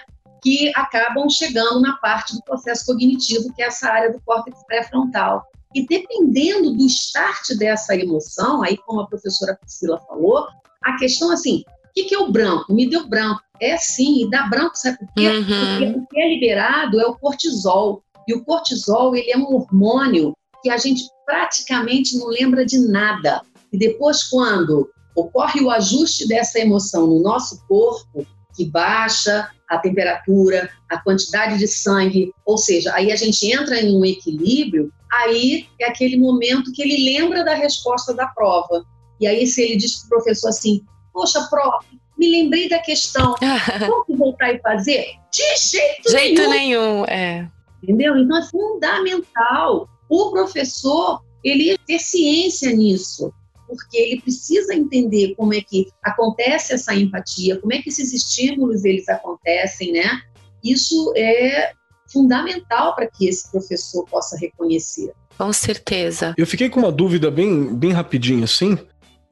[0.48, 5.44] Que acabam chegando na parte do processo cognitivo, que é essa área do córtex pré-frontal.
[5.74, 10.46] E dependendo do start dessa emoção, aí como a professora Priscila falou,
[10.82, 11.64] a questão assim,
[11.98, 12.72] que, que é o branco?
[12.72, 13.40] Me deu branco.
[13.60, 15.28] É sim, e dá branco, sabe por quê?
[15.28, 15.44] Uhum.
[15.44, 18.02] Porque o que é liberado é o cortisol.
[18.26, 20.32] E o cortisol, ele é um hormônio
[20.62, 23.42] que a gente praticamente não lembra de nada.
[23.72, 28.26] E depois, quando ocorre o ajuste dessa emoção no nosso corpo,
[28.58, 33.94] que baixa a temperatura, a quantidade de sangue, ou seja, aí a gente entra em
[33.94, 38.84] um equilíbrio, aí é aquele momento que ele lembra da resposta da prova.
[39.20, 40.82] E aí, se ele diz para o professor assim,
[41.18, 41.84] Poxa, prof,
[42.16, 43.34] me lembrei da questão.
[43.80, 45.04] Vamos voltar e fazer?
[45.32, 46.50] De jeito, jeito nenhum.
[46.50, 47.04] nenhum.
[47.06, 47.48] É.
[47.82, 48.16] Entendeu?
[48.16, 53.32] Então é fundamental o professor ele ter ciência nisso,
[53.68, 58.84] porque ele precisa entender como é que acontece essa empatia, como é que esses estímulos
[58.84, 60.22] eles acontecem, né?
[60.64, 61.72] Isso é
[62.10, 65.12] fundamental para que esse professor possa reconhecer.
[65.36, 66.34] Com certeza.
[66.36, 68.76] Eu fiquei com uma dúvida bem, bem rapidinho, assim,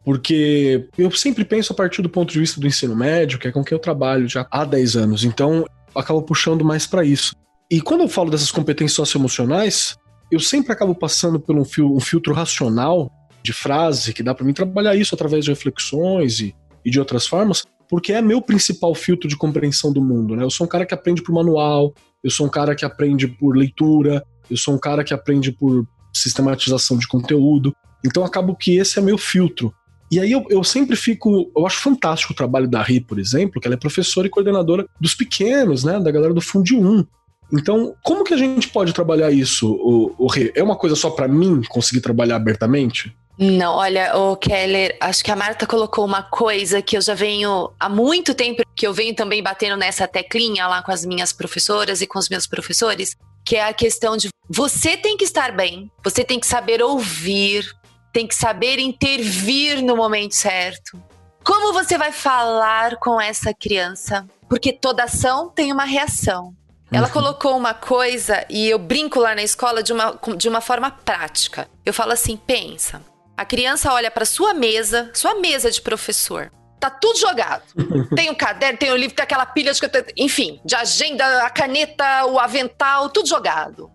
[0.04, 3.52] porque eu sempre penso a partir do ponto de vista do ensino médio, que é
[3.52, 7.34] com quem eu trabalho já há 10 anos, então acabo puxando mais para isso.
[7.68, 9.96] E quando eu falo dessas competências socioemocionais,
[10.30, 13.10] eu sempre acabo passando por um, fil um filtro racional
[13.46, 16.54] de frase, que dá para mim trabalhar isso através de reflexões e,
[16.84, 20.42] e de outras formas, porque é meu principal filtro de compreensão do mundo, né?
[20.42, 23.56] Eu sou um cara que aprende por manual, eu sou um cara que aprende por
[23.56, 27.74] leitura, eu sou um cara que aprende por sistematização de conteúdo.
[28.04, 29.72] Então acabo que esse é meu filtro.
[30.10, 31.50] E aí eu, eu, sempre fico.
[31.56, 34.86] Eu acho fantástico o trabalho da Ri, por exemplo, que ela é professora e coordenadora
[35.00, 35.98] dos pequenos, né?
[35.98, 37.04] Da galera do Fundi 1.
[37.52, 40.52] Então, como que a gente pode trabalhar isso, o, o Rê?
[40.54, 43.16] É uma coisa só para mim conseguir trabalhar abertamente?
[43.38, 47.70] Não, olha, o Keller, acho que a Marta colocou uma coisa que eu já venho
[47.78, 52.00] há muito tempo, que eu venho também batendo nessa teclinha lá com as minhas professoras
[52.00, 55.90] e com os meus professores, que é a questão de você tem que estar bem,
[56.02, 57.70] você tem que saber ouvir,
[58.10, 61.00] tem que saber intervir no momento certo.
[61.44, 64.26] Como você vai falar com essa criança?
[64.48, 66.54] Porque toda ação tem uma reação.
[66.90, 67.12] Ela uhum.
[67.12, 71.68] colocou uma coisa e eu brinco lá na escola de uma, de uma forma prática.
[71.84, 73.02] Eu falo assim: pensa.
[73.36, 76.50] A criança olha para sua mesa, sua mesa de professor.
[76.80, 77.64] Tá tudo jogado.
[78.16, 79.80] tem o um caderno, tem o um livro, tem aquela pilha de.
[80.16, 83.90] Enfim, de agenda, a caneta, o avental, tudo jogado.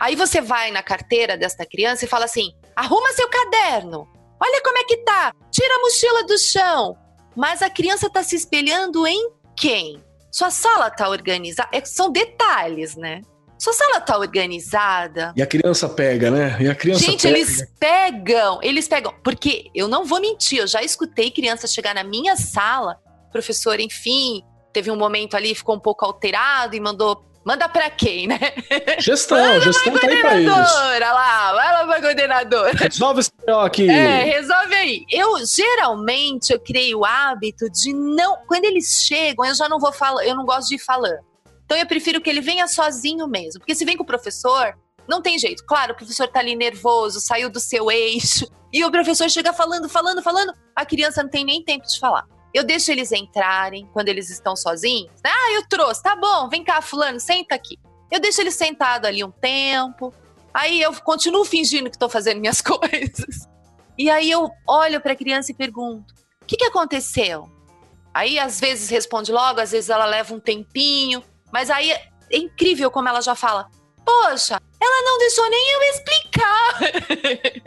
[0.00, 4.08] Aí você vai na carteira desta criança e fala assim: arruma seu caderno.
[4.40, 5.32] Olha como é que tá.
[5.50, 6.96] Tira a mochila do chão.
[7.36, 10.02] Mas a criança tá se espelhando em quem?
[10.30, 11.68] Sua sala tá organizada.
[11.72, 13.20] É, são detalhes, né?
[13.58, 15.32] Sua sala tá organizada.
[15.36, 16.56] E a criança pega, né?
[16.60, 17.36] E a criança Gente, pega.
[17.36, 19.12] eles pegam, eles pegam.
[19.24, 22.96] Porque eu não vou mentir, eu já escutei criança chegar na minha sala,
[23.32, 24.42] professor, enfim,
[24.72, 28.38] teve um momento ali, ficou um pouco alterado e mandou Manda pra quem, né?
[29.00, 30.52] Gestão, Manda gestão tá aí pra eles.
[30.52, 32.76] lá, vai lá pra coordenadora.
[32.76, 33.32] Resolve esse
[33.64, 33.88] aqui.
[33.88, 35.06] É, resolve aí.
[35.10, 38.36] Eu, geralmente, eu criei o hábito de não...
[38.46, 41.20] Quando eles chegam, eu já não vou falar, eu não gosto de ir falando.
[41.68, 43.60] Então, eu prefiro que ele venha sozinho mesmo.
[43.60, 44.74] Porque se vem com o professor,
[45.06, 45.66] não tem jeito.
[45.66, 48.48] Claro, o professor tá ali nervoso, saiu do seu eixo.
[48.72, 50.54] E o professor chega falando, falando, falando.
[50.74, 52.24] A criança não tem nem tempo de falar.
[52.54, 55.12] Eu deixo eles entrarem quando eles estão sozinhos.
[55.22, 57.78] Ah, eu trouxe, tá bom, vem cá, fulano, senta aqui.
[58.10, 60.14] Eu deixo eles sentados ali um tempo.
[60.54, 63.46] Aí eu continuo fingindo que estou fazendo minhas coisas.
[63.98, 67.46] E aí eu olho para a criança e pergunto: o que, que aconteceu?
[68.14, 71.22] Aí às vezes responde logo, às vezes ela leva um tempinho.
[71.52, 73.68] Mas aí é incrível como ela já fala:
[74.04, 76.78] Poxa, ela não deixou nem eu explicar.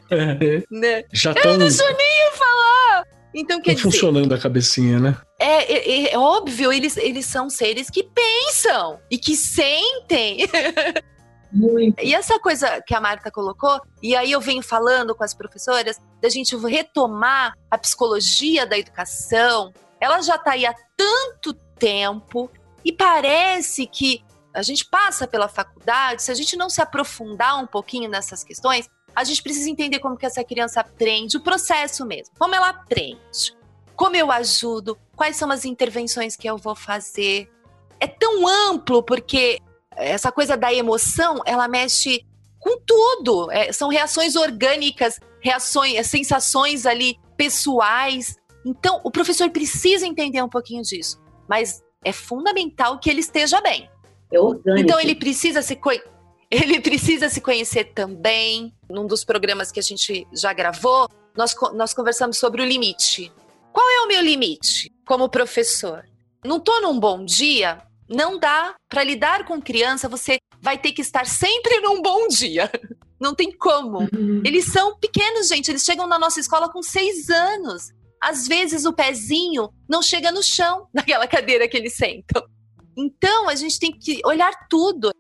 [0.10, 1.04] É, né?
[1.12, 3.08] Já ela não deixou nem eu falar.
[3.34, 5.18] Então, quer dizer, funcionando a cabecinha, né?
[5.40, 10.40] É, é, é, óbvio, eles, eles são seres que pensam e que sentem.
[11.52, 12.02] Muito.
[12.02, 16.00] E essa coisa que a Marta colocou, e aí eu venho falando com as professoras,
[16.22, 22.50] da gente retomar a psicologia da educação, ela já está aí há tanto tempo
[22.84, 27.68] e parece que a gente passa pela faculdade, se a gente não se aprofundar um
[27.68, 32.34] pouquinho nessas questões, a gente precisa entender como que essa criança aprende, o processo mesmo,
[32.38, 33.56] como ela aprende,
[33.96, 37.50] como eu ajudo, quais são as intervenções que eu vou fazer.
[38.00, 39.60] É tão amplo porque
[39.96, 42.26] essa coisa da emoção, ela mexe
[42.60, 43.52] com tudo.
[43.52, 48.36] É, são reações orgânicas, reações, sensações ali pessoais.
[48.66, 53.90] Então, o professor precisa entender um pouquinho disso, mas é fundamental que ele esteja bem.
[54.32, 54.80] É orgânico.
[54.80, 55.78] Então, ele precisa se
[56.50, 58.74] ele precisa se conhecer também.
[58.90, 63.32] Num dos programas que a gente já gravou, nós, nós conversamos sobre o limite.
[63.72, 66.06] Qual é o meu limite como professor?
[66.44, 67.82] Não estou num bom dia?
[68.10, 68.76] Não dá.
[68.90, 72.70] Para lidar com criança, você vai ter que estar sempre num bom dia.
[73.20, 74.00] Não tem como.
[74.00, 74.42] Uhum.
[74.44, 75.70] Eles são pequenos, gente.
[75.70, 77.94] Eles chegam na nossa escola com seis anos.
[78.22, 82.44] Às vezes o pezinho não chega no chão daquela cadeira que eles sentam.
[82.96, 85.12] Então a gente tem que olhar tudo.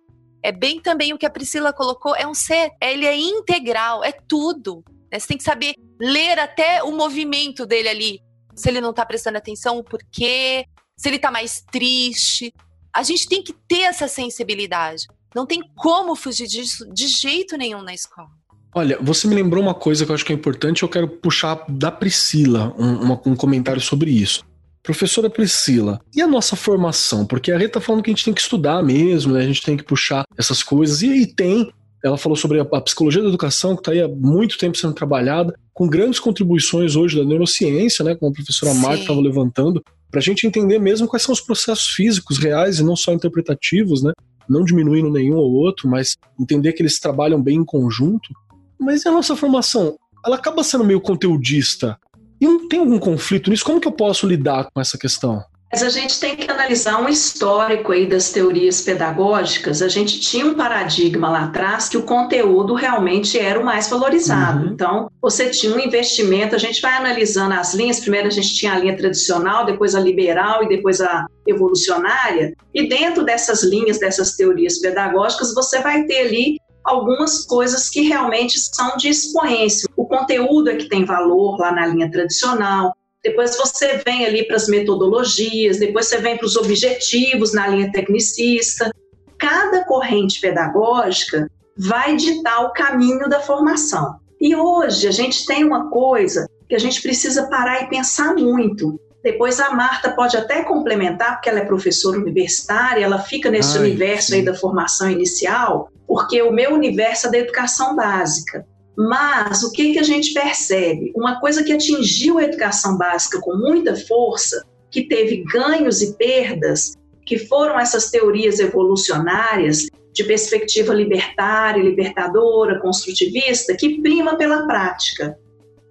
[0.43, 4.11] É bem também o que a Priscila colocou, é um ser, ele é integral, é
[4.11, 4.83] tudo.
[5.11, 5.19] Né?
[5.19, 8.21] Você tem que saber ler até o movimento dele ali.
[8.55, 10.65] Se ele não tá prestando atenção, o porquê,
[10.97, 12.53] se ele tá mais triste.
[12.93, 15.07] A gente tem que ter essa sensibilidade.
[15.33, 18.29] Não tem como fugir disso de jeito nenhum na escola.
[18.73, 21.65] Olha, você me lembrou uma coisa que eu acho que é importante, eu quero puxar
[21.67, 24.43] da Priscila um, um comentário sobre isso.
[24.81, 27.25] Professora Priscila, e a nossa formação?
[27.25, 29.41] Porque a Rita tá falando que a gente tem que estudar mesmo, né?
[29.41, 31.71] A gente tem que puxar essas coisas, e, e tem.
[32.03, 34.93] Ela falou sobre a, a psicologia da educação, que está aí há muito tempo sendo
[34.93, 38.15] trabalhada, com grandes contribuições hoje da neurociência, né?
[38.15, 41.89] Como a professora Marta estava levantando, para a gente entender mesmo quais são os processos
[41.89, 44.13] físicos reais e não só interpretativos, né?
[44.49, 48.33] Não diminuindo nenhum ou outro, mas entender que eles trabalham bem em conjunto.
[48.81, 49.95] Mas e a nossa formação?
[50.25, 51.99] Ela acaba sendo meio conteudista
[52.39, 53.63] e não tem algum conflito nisso?
[53.63, 55.43] Como que eu posso lidar com essa questão?
[55.71, 59.81] Mas a gente tem que analisar um histórico aí das teorias pedagógicas.
[59.81, 64.65] A gente tinha um paradigma lá atrás que o conteúdo realmente era o mais valorizado.
[64.65, 64.73] Uhum.
[64.73, 68.01] Então, você tinha um investimento, a gente vai analisando as linhas.
[68.01, 72.53] Primeiro a gente tinha a linha tradicional, depois a liberal e depois a evolucionária.
[72.73, 78.59] E dentro dessas linhas, dessas teorias pedagógicas, você vai ter ali algumas coisas que realmente
[78.59, 79.89] são de expoência.
[79.95, 82.93] O conteúdo é que tem valor lá na linha tradicional.
[83.23, 87.91] Depois você vem ali para as metodologias, depois você vem para os objetivos na linha
[87.91, 88.91] tecnicista.
[89.37, 94.15] Cada corrente pedagógica vai ditar o caminho da formação.
[94.39, 98.99] E hoje a gente tem uma coisa que a gente precisa parar e pensar muito.
[99.23, 103.83] Depois a Marta pode até complementar, porque ela é professora universitária, ela fica nesse Ai,
[103.83, 104.35] universo sim.
[104.35, 108.67] aí da formação inicial porque o meu universo é da educação básica.
[108.97, 111.13] Mas o que, que a gente percebe?
[111.15, 116.97] Uma coisa que atingiu a educação básica com muita força, que teve ganhos e perdas,
[117.25, 125.39] que foram essas teorias evolucionárias de perspectiva libertária, libertadora, construtivista, que prima pela prática.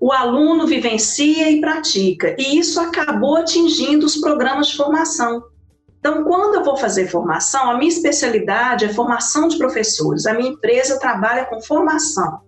[0.01, 5.43] O aluno vivencia e pratica, e isso acabou atingindo os programas de formação.
[5.99, 10.25] Então, quando eu vou fazer formação, a minha especialidade é formação de professores.
[10.25, 12.41] A minha empresa trabalha com formação.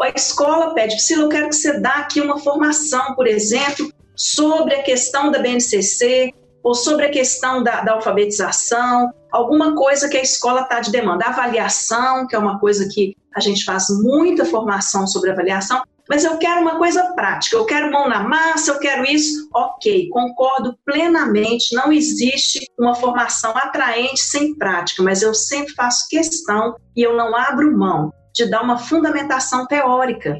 [0.00, 4.74] A escola pede, Priscila, eu quero que você dê aqui uma formação, por exemplo, sobre
[4.74, 6.32] a questão da BNCC
[6.62, 11.26] ou sobre a questão da, da alfabetização, alguma coisa que a escola está de demanda.
[11.26, 16.38] Avaliação, que é uma coisa que a gente faz muita formação sobre avaliação mas eu
[16.38, 19.48] quero uma coisa prática, eu quero mão na massa, eu quero isso.
[19.52, 26.76] Ok, concordo plenamente, não existe uma formação atraente sem prática, mas eu sempre faço questão
[26.94, 30.38] e eu não abro mão de dar uma fundamentação teórica.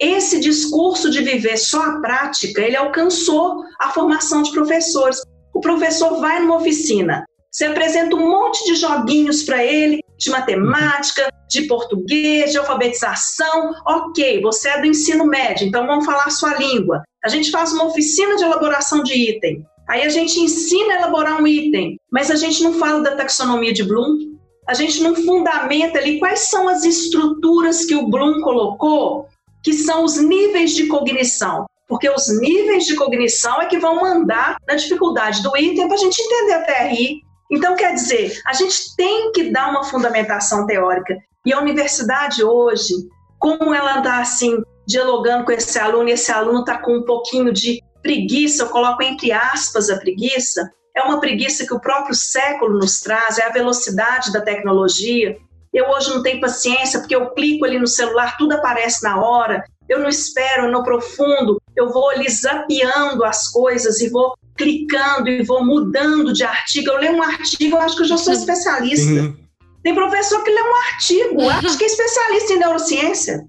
[0.00, 5.20] Esse discurso de viver só a prática, ele alcançou a formação de professores.
[5.54, 11.28] O professor vai numa oficina, você apresenta um monte de joguinhos para ele, de matemática,
[11.48, 13.72] de português, de alfabetização.
[13.86, 17.02] Ok, você é do ensino médio, então vamos falar a sua língua.
[17.24, 19.64] A gente faz uma oficina de elaboração de item.
[19.88, 23.72] Aí a gente ensina a elaborar um item, mas a gente não fala da taxonomia
[23.72, 24.32] de Bloom,
[24.66, 29.26] a gente não fundamenta ali quais são as estruturas que o Bloom colocou,
[29.62, 31.66] que são os níveis de cognição.
[31.88, 36.00] Porque os níveis de cognição é que vão mandar na dificuldade do item para a
[36.00, 37.22] gente entender a TRI.
[37.52, 41.14] Então, quer dizer, a gente tem que dar uma fundamentação teórica.
[41.44, 42.94] E a universidade hoje,
[43.38, 47.52] como ela está assim, dialogando com esse aluno, e esse aluno está com um pouquinho
[47.52, 52.78] de preguiça, eu coloco entre aspas a preguiça, é uma preguiça que o próprio século
[52.78, 55.36] nos traz, é a velocidade da tecnologia.
[55.72, 59.62] Eu hoje não tenho paciência porque eu clico ali no celular, tudo aparece na hora,
[59.88, 65.42] eu não espero, no profundo, eu vou ali zapeando as coisas e vou clicando e
[65.42, 66.90] vou mudando de artigo.
[66.90, 69.10] Eu leio um artigo, eu acho que eu já sou especialista.
[69.12, 69.36] Uhum.
[69.82, 73.46] Tem professor que lê um artigo, acho que é especialista em neurociência.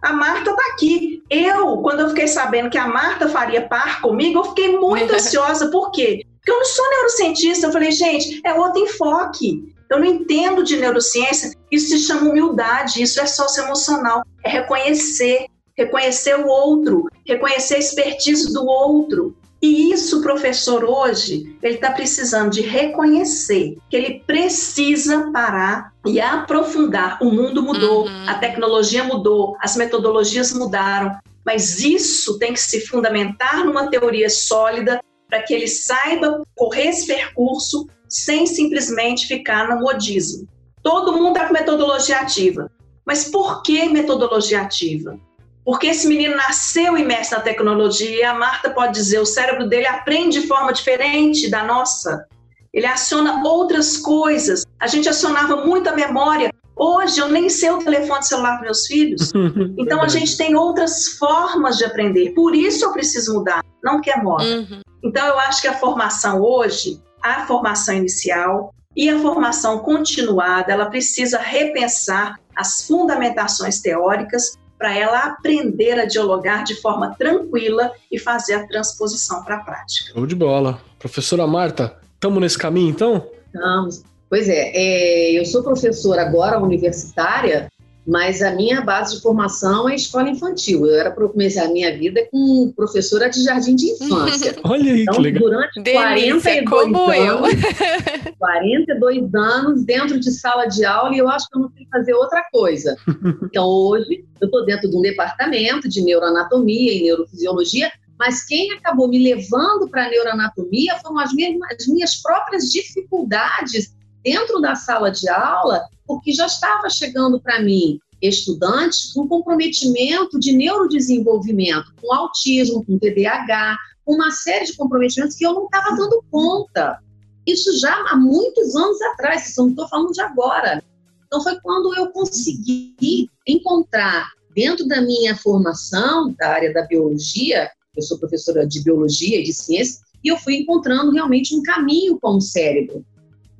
[0.00, 1.22] A Marta está aqui.
[1.30, 5.70] Eu, quando eu fiquei sabendo que a Marta faria par comigo, eu fiquei muito ansiosa.
[5.70, 6.24] Por quê?
[6.36, 7.66] Porque eu não sou neurocientista.
[7.66, 9.74] Eu falei, gente, é outro enfoque.
[9.90, 11.52] Eu não entendo de neurociência.
[11.70, 14.22] Isso se chama humildade, isso é socioemocional.
[14.44, 19.34] É reconhecer, reconhecer o outro, reconhecer a expertise do outro.
[19.64, 26.20] E isso, o professor, hoje, ele está precisando de reconhecer que ele precisa parar e
[26.20, 27.16] aprofundar.
[27.22, 28.28] O mundo mudou, uhum.
[28.28, 35.00] a tecnologia mudou, as metodologias mudaram, mas isso tem que se fundamentar numa teoria sólida
[35.30, 40.46] para que ele saiba correr esse percurso sem simplesmente ficar no modismo.
[40.82, 42.70] Todo mundo está com metodologia ativa.
[43.02, 45.18] Mas por que metodologia ativa?
[45.64, 49.86] Porque esse menino nasceu imerso na tecnologia e a Marta pode dizer, o cérebro dele
[49.86, 52.26] aprende de forma diferente da nossa.
[52.72, 54.64] Ele aciona outras coisas.
[54.78, 56.52] A gente acionava muito a memória.
[56.76, 59.32] Hoje eu nem sei o telefone celular para meus filhos.
[59.78, 62.30] Então a gente tem outras formas de aprender.
[62.30, 64.44] Por isso eu preciso mudar, não que é moda.
[64.44, 64.80] Uhum.
[65.02, 70.86] Então eu acho que a formação hoje, a formação inicial e a formação continuada, ela
[70.86, 78.52] precisa repensar as fundamentações teóricas para ela aprender a dialogar de forma tranquila e fazer
[78.52, 80.12] a transposição para a prática.
[80.12, 80.78] Show de bola.
[80.98, 83.26] Professora Marta, estamos nesse caminho então?
[83.46, 84.02] Estamos.
[84.28, 87.68] Pois é, é, eu sou professora agora universitária
[88.06, 90.86] mas a minha base de formação é escola infantil.
[90.86, 94.54] Eu era comecei a minha vida com professora de jardim de infância.
[94.64, 95.42] Olha aí, então, que legal.
[95.42, 97.50] durante Delícia, 42 como anos,
[98.26, 98.34] eu.
[98.38, 102.14] 42 anos dentro de sala de aula e eu acho que eu não sei fazer
[102.14, 102.96] outra coisa.
[103.44, 109.06] Então, hoje, eu estou dentro de um departamento de neuroanatomia e neurofisiologia, mas quem acabou
[109.06, 113.94] me levando para a neuroanatomia foram as minhas, as minhas próprias dificuldades
[114.24, 120.52] dentro da sala de aula, porque já estava chegando para mim estudantes com comprometimento de
[120.52, 126.98] neurodesenvolvimento, com autismo, com TDAH, uma série de comprometimentos que eu não estava dando conta.
[127.46, 130.82] Isso já há muitos anos atrás, isso não estou falando de agora.
[131.26, 138.02] Então foi quando eu consegui encontrar dentro da minha formação da área da biologia, eu
[138.02, 142.36] sou professora de biologia e de ciência, e eu fui encontrando realmente um caminho com
[142.36, 143.04] o cérebro.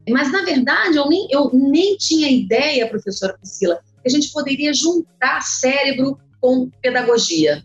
[0.09, 4.73] Mas, na verdade, eu nem, eu nem tinha ideia, professora Priscila, que a gente poderia
[4.75, 7.65] juntar cérebro com pedagogia.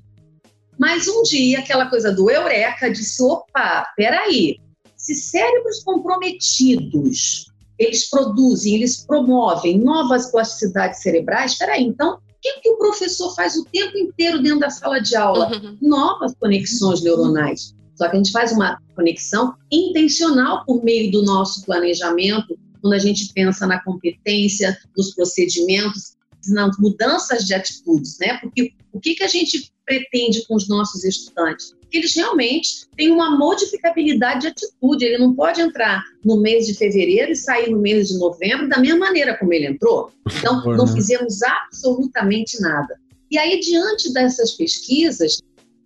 [0.78, 4.58] Mas um dia, aquela coisa do eureka disse: opa, peraí,
[4.96, 12.70] se cérebros comprometidos eles produzem, eles promovem novas plasticidades cerebrais, peraí, então o que, que
[12.70, 15.50] o professor faz o tempo inteiro dentro da sala de aula?
[15.52, 15.78] Uhum.
[15.82, 17.74] Novas conexões neuronais.
[18.00, 22.98] Só que a gente faz uma conexão intencional por meio do nosso planejamento, quando a
[22.98, 26.14] gente pensa na competência, nos procedimentos,
[26.48, 28.38] nas mudanças de atitudes, né?
[28.38, 31.76] Porque o que, que a gente pretende com os nossos estudantes?
[31.92, 35.04] Que eles realmente tenham uma modificabilidade de atitude.
[35.04, 38.80] Ele não pode entrar no mês de fevereiro e sair no mês de novembro da
[38.80, 40.10] mesma maneira como ele entrou.
[40.38, 42.98] Então, não fizemos absolutamente nada.
[43.30, 45.40] E aí, diante dessas pesquisas,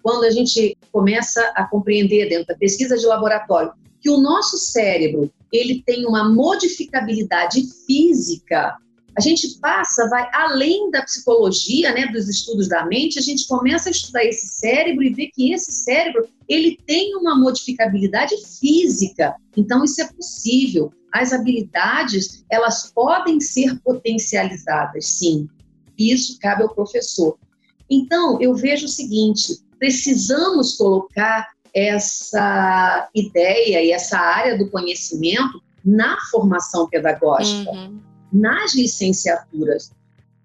[0.03, 3.71] quando a gente começa a compreender dentro da pesquisa de laboratório
[4.03, 8.77] que o nosso cérebro ele tem uma modificabilidade física,
[9.15, 13.87] a gente passa, vai além da psicologia, né, dos estudos da mente, a gente começa
[13.87, 19.35] a estudar esse cérebro e ver que esse cérebro ele tem uma modificabilidade física.
[19.55, 20.91] Então isso é possível.
[21.13, 25.47] As habilidades elas podem ser potencializadas, sim.
[25.97, 27.37] Isso cabe ao professor.
[27.87, 36.15] Então eu vejo o seguinte: precisamos colocar essa ideia e essa área do conhecimento na
[36.31, 37.99] formação pedagógica, uhum.
[38.31, 39.91] nas licenciaturas.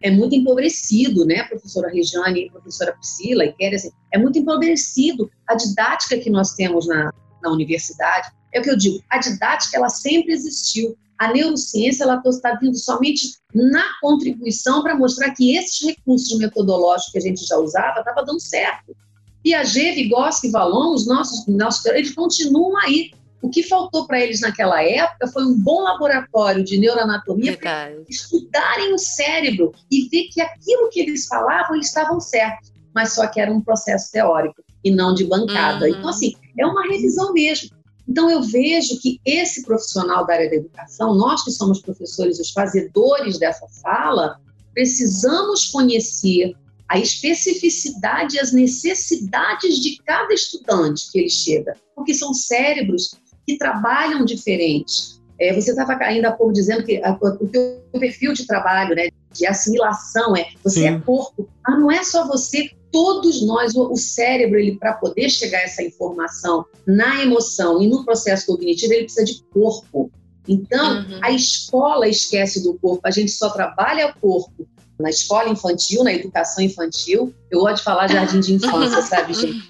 [0.03, 5.55] É muito empobrecido, né, professora Regiane, professora Priscila e Kéria, assim, é muito empobrecido a
[5.55, 8.33] didática que nós temos na, na universidade.
[8.53, 10.99] É o que eu digo, a didática ela sempre existiu.
[11.17, 17.19] A neurociência ela está vindo somente na contribuição para mostrar que esses recursos metodológicos que
[17.19, 18.97] a gente já usava estava dando certo.
[19.43, 23.11] Piaget, Vygotsky, Vallon, os nossos, nossos eles continuam aí.
[23.41, 28.93] O que faltou para eles naquela época foi um bom laboratório de neuroanatomia para estudarem
[28.93, 33.41] o cérebro e ver que aquilo que eles falavam eles estavam certos, mas só que
[33.41, 35.87] era um processo teórico e não de bancada.
[35.87, 35.95] Uhum.
[35.95, 37.71] Então, assim, é uma revisão mesmo.
[38.09, 42.51] Então, eu vejo que esse profissional da área da educação, nós que somos professores, os
[42.51, 44.41] fazedores dessa fala,
[44.73, 46.55] precisamos conhecer
[46.89, 53.15] a especificidade e as necessidades de cada estudante que ele chega, porque são cérebros
[53.47, 55.19] que trabalham diferente.
[55.39, 59.09] É, você estava ainda há pouco dizendo que a, o teu perfil de trabalho, né,
[59.33, 60.97] de assimilação, é você é Sim.
[60.97, 65.29] é corpo, mas não é só você, todos nós, o, o cérebro, ele para poder
[65.29, 70.11] chegar a essa informação na emoção e no processo cognitivo, ele precisa de corpo.
[70.49, 71.21] Então, uhum.
[71.23, 74.67] a escola esquece do corpo, a gente só trabalha o corpo
[74.99, 77.33] na escola infantil, na educação infantil.
[77.51, 79.69] Eu gosto de falar jardim de infância, sabe, gente?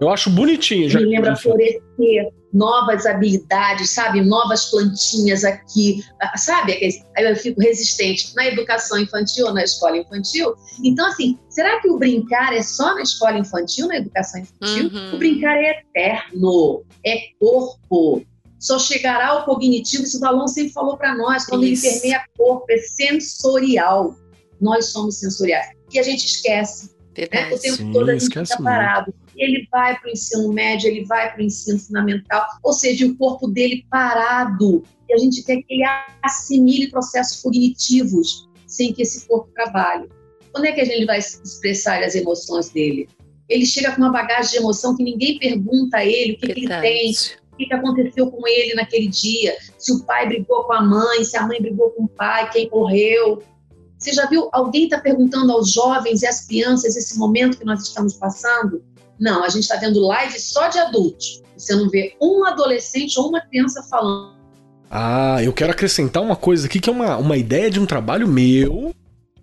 [0.00, 0.88] Eu acho bonitinho.
[0.88, 4.20] Já Me lembra florescer, novas habilidades, sabe?
[4.20, 6.78] Novas plantinhas aqui, ah, sabe?
[7.16, 10.54] Aí eu fico resistente na educação infantil ou na escola infantil.
[10.84, 14.90] Então, assim, será que o brincar é só na escola infantil, na educação infantil?
[14.92, 15.14] Uhum.
[15.14, 18.22] O brincar é eterno, é corpo,
[18.62, 21.84] só chegará ao cognitivo, isso o Valon sempre falou para nós, quando isso.
[21.84, 24.16] ele permeia corpo, é sensorial.
[24.60, 25.72] Nós somos sensoriais.
[25.92, 26.92] E a gente esquece.
[27.18, 27.52] Né?
[27.52, 29.12] O tempo Sim, todo a gente fica parado.
[29.36, 33.16] Ele vai para o ensino médio, ele vai para o ensino fundamental, ou seja, o
[33.16, 34.84] corpo dele parado.
[35.08, 35.82] E a gente quer que ele
[36.22, 40.08] assimile processos cognitivos sem que esse corpo trabalhe.
[40.52, 43.08] Quando é que a gente vai expressar as emoções dele?
[43.48, 46.60] Ele chega com uma bagagem de emoção que ninguém pergunta a ele o que, que
[46.60, 47.12] ele tem,
[47.52, 51.36] o que aconteceu com ele naquele dia, se o pai brigou com a mãe, se
[51.36, 53.42] a mãe brigou com o pai, quem morreu,
[53.98, 57.82] Você já viu alguém está perguntando aos jovens e às crianças esse momento que nós
[57.82, 58.82] estamos passando?
[59.18, 61.42] Não, a gente está vendo live só de adultos.
[61.56, 64.34] Você não vê um adolescente ou uma criança falando.
[64.90, 68.26] Ah, eu quero acrescentar uma coisa aqui que é uma, uma ideia de um trabalho
[68.26, 68.92] meu,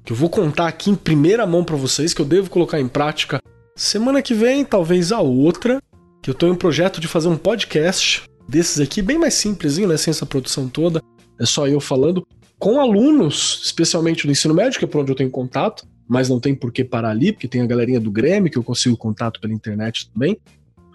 [0.04, 2.88] que eu vou contar aqui em primeira mão para vocês, que eu devo colocar em
[2.88, 3.42] prática
[3.76, 5.82] semana que vem, talvez a outra,
[6.22, 9.88] que eu tô em um projeto de fazer um podcast desses aqui, bem mais simplesinho,
[9.88, 11.02] né, sem essa produção toda,
[11.40, 12.26] é só eu falando,
[12.58, 16.40] com alunos, especialmente do ensino médio, que é por onde eu tenho contato, mas não
[16.40, 19.40] tem por que parar ali, porque tem a galerinha do Grêmio que eu consigo contato
[19.40, 20.38] pela internet também,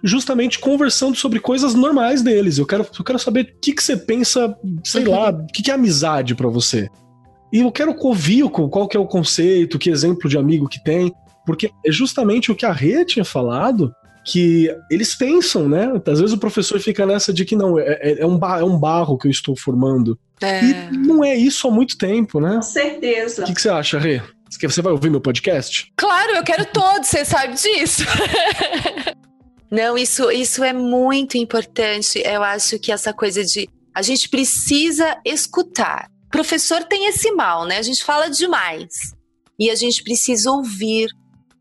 [0.03, 2.59] justamente conversando sobre coisas normais deles.
[2.59, 4.55] Eu quero, eu quero saber o que, que você pensa,
[4.85, 6.91] sei lá, o que, que é amizade para você.
[7.51, 11.15] E eu quero ouvir qual que é o conceito, que exemplo de amigo que tem,
[11.47, 13.95] porque é justamente o que a Rê tinha falado,
[14.25, 15.93] que eles pensam, né?
[16.07, 18.79] Às vezes o professor fica nessa de que não, é, é, é um, é um
[18.79, 20.19] barro que eu estou formando.
[20.41, 20.65] É.
[20.65, 22.57] E não é isso há muito tempo, né?
[22.57, 23.43] Com certeza.
[23.43, 24.23] O que, que você acha, Rê?
[24.63, 25.93] Você vai ouvir meu podcast?
[25.97, 28.05] Claro, eu quero todos, você sabe disso.
[29.71, 32.23] Não, isso, isso é muito importante.
[32.25, 36.09] Eu acho que essa coisa de a gente precisa escutar.
[36.27, 37.79] O professor tem esse mal, né?
[37.79, 39.15] A gente fala demais.
[39.59, 41.09] E a gente precisa ouvir.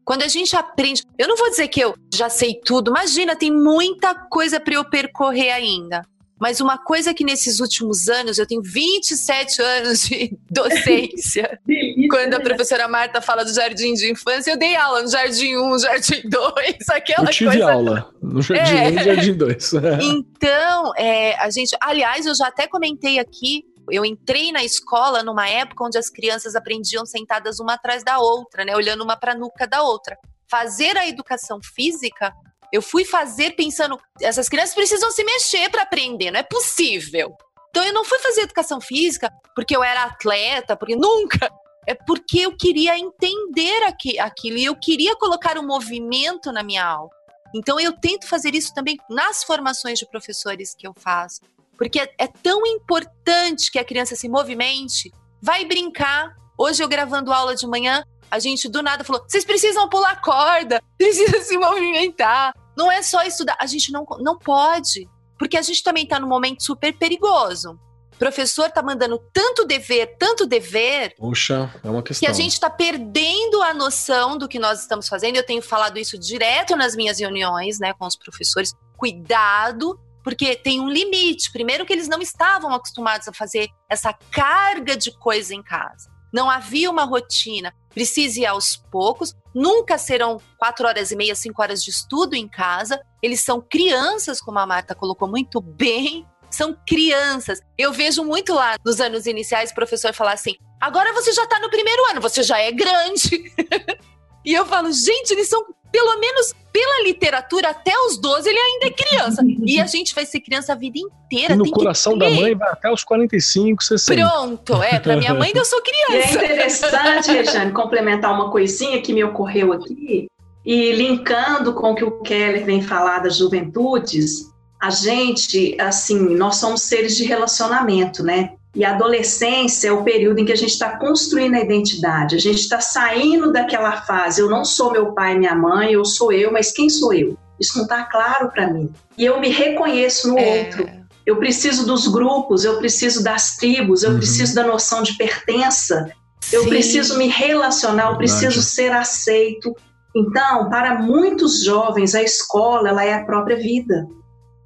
[0.06, 3.52] Quando a gente aprende, eu não vou dizer que eu já sei tudo, imagina, tem
[3.52, 6.02] muita coisa para eu percorrer ainda.
[6.40, 11.58] Mas uma coisa que nesses últimos anos, eu tenho 27 anos de docência.
[12.10, 15.80] Quando a professora Marta fala do jardim de infância, eu dei aula no jardim 1,
[15.80, 17.72] jardim 2, aquela eu tive coisa.
[17.72, 18.90] aula no jardim é.
[18.90, 19.74] 1 e jardim 2.
[20.02, 25.48] então, é, a gente, aliás, eu já até comentei aqui eu entrei na escola numa
[25.48, 29.38] época onde as crianças aprendiam sentadas uma atrás da outra, né, olhando uma para a
[29.38, 30.18] nuca da outra.
[30.50, 32.34] Fazer a educação física
[32.74, 37.38] eu fui fazer pensando, essas crianças precisam se mexer para aprender, não é possível.
[37.70, 41.52] Então eu não fui fazer educação física porque eu era atleta, porque nunca.
[41.86, 46.64] É porque eu queria entender aqui, aquilo e eu queria colocar o um movimento na
[46.64, 47.10] minha aula.
[47.54, 51.42] Então eu tento fazer isso também nas formações de professores que eu faço.
[51.78, 55.12] Porque é, é tão importante que a criança se movimente.
[55.42, 56.36] Vai brincar.
[56.58, 58.04] Hoje eu gravando aula de manhã,
[58.34, 62.54] a gente do nada falou: vocês precisam pular corda, precisam se movimentar.
[62.76, 65.08] Não é só estudar, a gente não, não pode,
[65.38, 67.80] porque a gente também está num momento super perigoso.
[68.14, 71.16] O professor está mandando tanto dever, tanto dever.
[71.18, 72.26] Puxa, é uma questão.
[72.26, 75.36] Que a gente está perdendo a noção do que nós estamos fazendo.
[75.36, 78.74] Eu tenho falado isso direto nas minhas reuniões, né, com os professores.
[78.96, 81.52] Cuidado, porque tem um limite.
[81.52, 86.12] Primeiro, que eles não estavam acostumados a fazer essa carga de coisa em casa.
[86.34, 87.74] Não havia uma rotina.
[87.90, 89.36] Precisa ir aos poucos.
[89.54, 93.00] Nunca serão quatro horas e meia, cinco horas de estudo em casa.
[93.22, 96.26] Eles são crianças, como a Marta colocou muito bem.
[96.50, 97.60] São crianças.
[97.78, 101.60] Eu vejo muito lá nos anos iniciais o professor falar assim: agora você já está
[101.60, 103.54] no primeiro ano, você já é grande.
[104.46, 108.88] e eu falo, gente, eles são pelo menos pela literatura, até os 12 ele ainda
[108.88, 109.44] é criança.
[109.64, 111.54] E a gente vai ser criança a vida inteira.
[111.54, 114.28] E no coração da mãe vai até os 45, 60.
[114.28, 115.00] Pronto, é.
[115.00, 116.34] Pra minha mãe eu sou criança.
[116.34, 120.26] E é interessante, Rejane, complementar uma coisinha que me ocorreu aqui.
[120.66, 126.56] E linkando com o que o Keller vem falar das juventudes, a gente, assim, nós
[126.56, 128.54] somos seres de relacionamento, né?
[128.76, 132.40] E a adolescência é o período em que a gente está construindo a identidade, a
[132.40, 134.42] gente está saindo daquela fase.
[134.42, 137.38] Eu não sou meu pai e minha mãe, eu sou eu, mas quem sou eu?
[137.60, 138.92] Isso não está claro para mim.
[139.16, 140.60] E eu me reconheço no é.
[140.60, 140.90] outro.
[141.26, 144.18] Eu preciso dos grupos, eu preciso das tribos, eu uhum.
[144.18, 146.12] preciso da noção de pertença,
[146.42, 146.58] Sim.
[146.58, 149.74] eu preciso me relacionar, eu preciso ser aceito.
[150.16, 154.06] Então, para muitos jovens, a escola ela é a própria vida.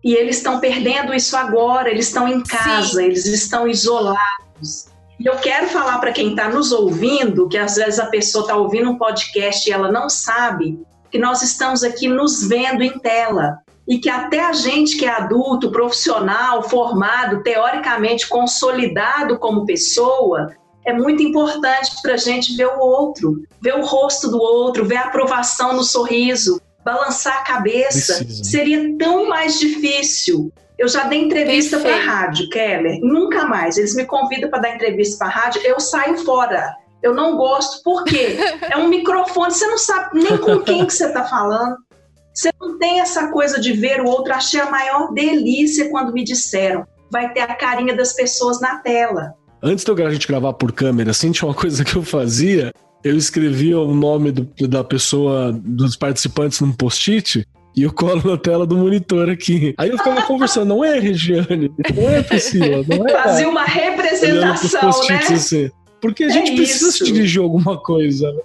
[0.04, 3.04] E eles estão perdendo isso agora, eles estão em casa, Sim.
[3.04, 4.88] eles estão isolados.
[5.20, 8.56] E eu quero falar para quem está nos ouvindo, que às vezes a pessoa está
[8.56, 10.80] ouvindo um podcast e ela não sabe,
[11.10, 13.58] que nós estamos aqui nos vendo em tela.
[13.88, 20.54] E que até a gente que é adulto, profissional, formado, teoricamente consolidado como pessoa,
[20.86, 24.98] é muito importante para a gente ver o outro, ver o rosto do outro, ver
[24.98, 28.44] a aprovação no sorriso, balançar a cabeça, Precisa.
[28.46, 30.54] seria tão mais difícil.
[30.80, 33.78] Eu já dei entrevista para a rádio, Keller, nunca mais.
[33.78, 36.74] Eles me convidam para dar entrevista para a rádio, eu saio fora.
[37.04, 38.38] Eu não gosto, por quê?
[38.72, 41.76] É um microfone, você não sabe nem com quem que você está falando.
[42.34, 44.34] Você não tem essa coisa de ver o outro.
[44.34, 46.86] Achei a maior delícia quando me disseram.
[47.12, 49.34] Vai ter a carinha das pessoas na tela.
[49.62, 52.72] Antes de a gente gravar por câmera, assim, tinha uma coisa que eu fazia
[53.04, 58.38] eu escrevia o nome do, da pessoa, dos participantes num post-it, e eu colo na
[58.38, 59.76] tela do monitor aqui.
[59.78, 63.12] Aí eu ficava conversando, não é Regiane, não é Priscila, não é.
[63.12, 65.20] Fazia uma representação, né?
[65.30, 65.72] Assim.
[66.02, 68.32] Porque a é gente precisa se dirigir alguma coisa.
[68.32, 68.42] Né?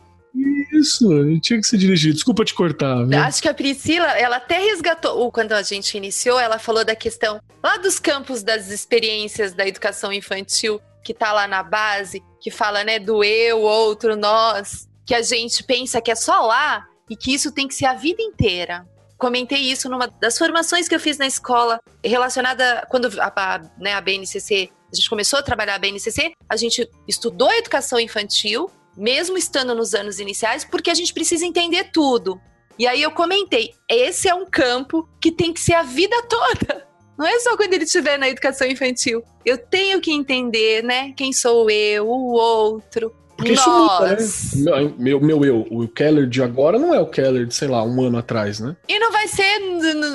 [0.74, 1.08] Isso,
[1.40, 2.12] tinha que se dirigir.
[2.12, 3.06] Desculpa te cortar.
[3.06, 3.18] Viu?
[3.18, 7.40] Acho que a Priscila, ela até resgatou, quando a gente iniciou, ela falou da questão
[7.62, 12.84] lá dos campos das experiências da educação infantil, que tá lá na base, que fala,
[12.84, 17.34] né, do eu, outro, nós, que a gente pensa que é só lá e que
[17.34, 18.86] isso tem que ser a vida inteira.
[19.18, 23.94] Comentei isso numa das formações que eu fiz na escola, relacionada quando a, a, né,
[23.94, 28.70] a BNCC, a gente começou a trabalhar a BNCC, a gente estudou a educação infantil,
[28.96, 32.40] mesmo estando nos anos iniciais, porque a gente precisa entender tudo.
[32.78, 36.91] E aí eu comentei, esse é um campo que tem que ser a vida toda.
[37.16, 39.22] Não é só quando ele estiver na educação infantil.
[39.44, 41.12] Eu tenho que entender, né?
[41.16, 43.14] Quem sou eu, o outro.
[43.36, 44.92] Porque isso muda, né?
[44.98, 48.00] Meu, meu eu, o Keller de agora não é o Keller de, sei lá, um
[48.00, 48.76] ano atrás, né?
[48.88, 49.42] E não vai ser.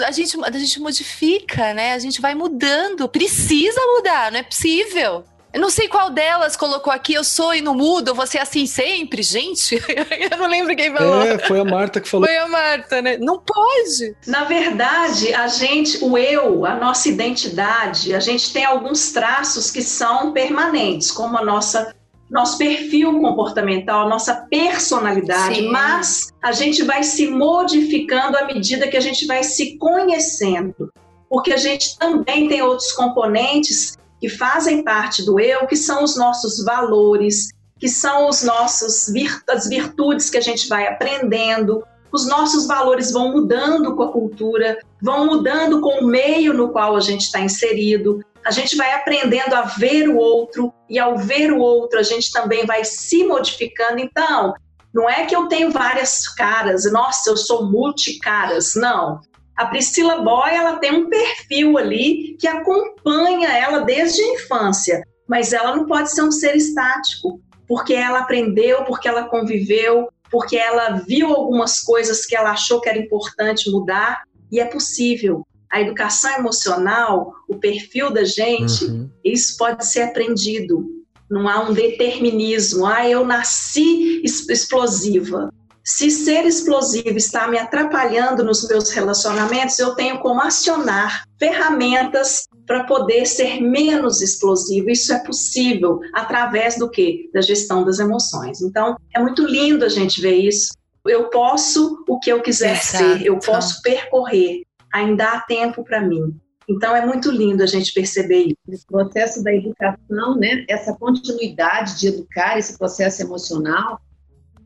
[0.05, 1.93] A gente, a gente modifica, né?
[1.93, 3.07] A gente vai mudando.
[3.09, 5.25] Precisa mudar, não é possível.
[5.53, 9.23] Eu não sei qual delas colocou aqui, eu sou e não mudo, você assim sempre,
[9.23, 9.75] gente.
[10.31, 11.21] eu não lembro quem falou.
[11.21, 12.27] É, foi a Marta que falou.
[12.27, 13.17] Foi a Marta, né?
[13.17, 14.15] Não pode.
[14.25, 19.81] Na verdade, a gente, o eu, a nossa identidade, a gente tem alguns traços que
[19.81, 21.95] são permanentes, como a nossa
[22.29, 25.69] nosso perfil comportamental, a nossa personalidade, Sim.
[25.69, 30.91] mas a gente vai se modificando à medida que a gente vai se conhecendo,
[31.29, 36.17] porque a gente também tem outros componentes que fazem parte do eu, que são os
[36.17, 37.49] nossos valores,
[37.79, 39.11] que são os nossos
[39.49, 41.83] as virtudes que a gente vai aprendendo.
[42.11, 46.95] Os nossos valores vão mudando com a cultura, vão mudando com o meio no qual
[46.95, 48.23] a gente está inserido.
[48.43, 52.31] A gente vai aprendendo a ver o outro e ao ver o outro a gente
[52.31, 53.99] também vai se modificando.
[53.99, 54.53] Então,
[54.93, 59.19] não é que eu tenho várias caras, nossa, eu sou multicaras, não.
[59.57, 65.51] A Priscila Boy, ela tem um perfil ali que acompanha ela desde a infância, mas
[65.51, 71.03] ela não pode ser um ser estático, porque ela aprendeu, porque ela conviveu, porque ela
[71.07, 75.45] viu algumas coisas que ela achou que era importante mudar, e é possível.
[75.71, 79.09] A educação emocional, o perfil da gente, uhum.
[79.25, 80.85] isso pode ser aprendido.
[81.29, 82.85] Não há um determinismo.
[82.85, 85.49] Ah, eu nasci explosiva.
[85.89, 92.83] Se ser explosivo está me atrapalhando nos meus relacionamentos, eu tenho como acionar ferramentas para
[92.83, 94.89] poder ser menos explosivo.
[94.89, 97.29] Isso é possível através do que?
[97.33, 98.61] Da gestão das emoções.
[98.61, 100.73] Então, é muito lindo a gente ver isso.
[101.05, 102.97] Eu posso o que eu quiser Exato.
[102.97, 104.63] ser, eu posso percorrer.
[104.93, 106.35] Ainda há tempo para mim.
[106.69, 108.83] Então é muito lindo a gente perceber isso.
[108.89, 110.65] O processo da educação, né?
[110.67, 114.01] Essa continuidade de educar esse processo emocional,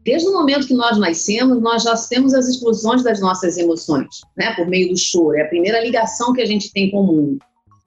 [0.04, 4.54] Desde o momento que nós nascemos, nós já temos as explosões das nossas emoções, né,
[4.56, 5.38] por meio do choro.
[5.38, 7.40] É a primeira ligação que a gente tem com o mundo.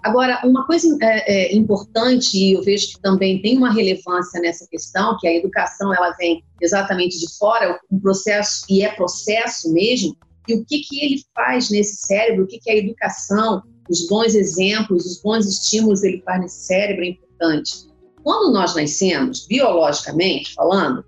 [0.04, 4.66] Agora, uma coisa é, é, importante, e eu vejo que também tem uma relevância nessa
[4.68, 10.14] questão, que a educação ela vem exatamente de fora, um processo, e é processo mesmo,
[10.46, 14.34] e o que, que ele faz nesse cérebro, o que, que a educação, os bons
[14.34, 17.86] exemplos, os bons estímulos ele faz nesse cérebro é importante.
[18.22, 21.02] Quando nós nascemos, biologicamente falando,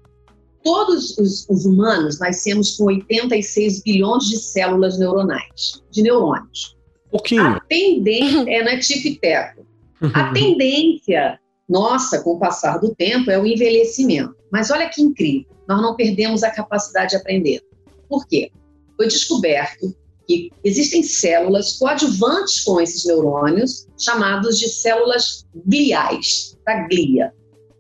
[0.67, 6.77] todos os, os humanos nascemos com 86 bilhões de células neuronais, de neurônios.
[7.09, 7.43] Pouquinho.
[7.45, 9.65] A tendência é na tifiteco.
[10.13, 11.39] A tendência
[11.69, 14.35] nossa, com o passar do tempo, é o envelhecimento.
[14.51, 17.61] Mas olha que incrível, nós não perdemos a capacidade de aprender.
[18.09, 18.51] Por quê?
[18.97, 19.95] Foi descoberto
[20.27, 27.33] que existem células coadjuvantes com esses neurônios, chamados de células gliais, da glia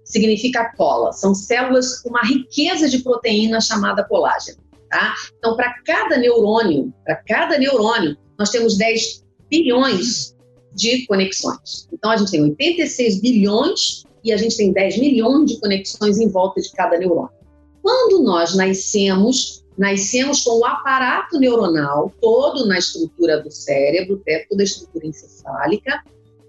[0.07, 1.12] significa cola.
[1.12, 4.59] São células com uma riqueza de proteína chamada colágeno.
[4.88, 5.14] Tá?
[5.36, 10.34] Então, para cada neurônio, para cada neurônio, nós temos 10 bilhões
[10.72, 11.88] de conexões.
[11.92, 16.28] Então, a gente tem 86 bilhões e a gente tem 10 milhões de conexões em
[16.28, 17.34] volta de cada neurônio.
[17.82, 24.64] Quando nós nascemos, nascemos com o aparato neuronal todo na estrutura do cérebro, toda a
[24.64, 26.02] estrutura encefálica,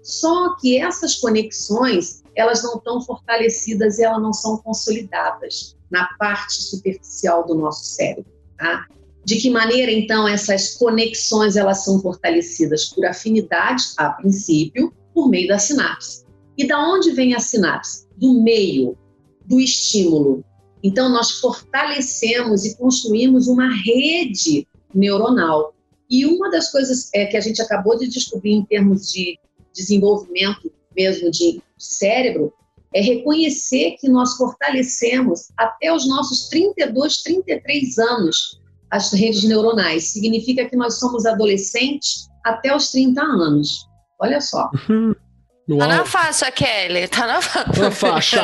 [0.08, 6.54] só que essas conexões elas não estão fortalecidas e elas não são consolidadas na parte
[6.54, 8.32] superficial do nosso cérebro.
[8.56, 8.86] Tá?
[9.22, 12.86] De que maneira, então, essas conexões elas são fortalecidas?
[12.86, 16.24] Por afinidade, a princípio, por meio da sinapse.
[16.56, 18.06] E da onde vem a sinapse?
[18.16, 18.96] Do meio,
[19.44, 20.42] do estímulo.
[20.82, 25.74] Então, nós fortalecemos e construímos uma rede neuronal.
[26.08, 29.38] E uma das coisas é, que a gente acabou de descobrir em termos de
[29.74, 32.52] desenvolvimento mesmo de cérebro,
[32.94, 38.58] é reconhecer que nós fortalecemos até os nossos 32, 33 anos
[38.90, 40.08] as redes neuronais.
[40.12, 43.86] Significa que nós somos adolescentes até os 30 anos.
[44.18, 44.70] Olha só.
[44.88, 45.14] Uhum.
[45.68, 45.78] Uau.
[45.80, 47.06] Tá na faixa, Kelly.
[47.08, 47.72] Tá na faixa.
[47.72, 48.42] Tá na faixa.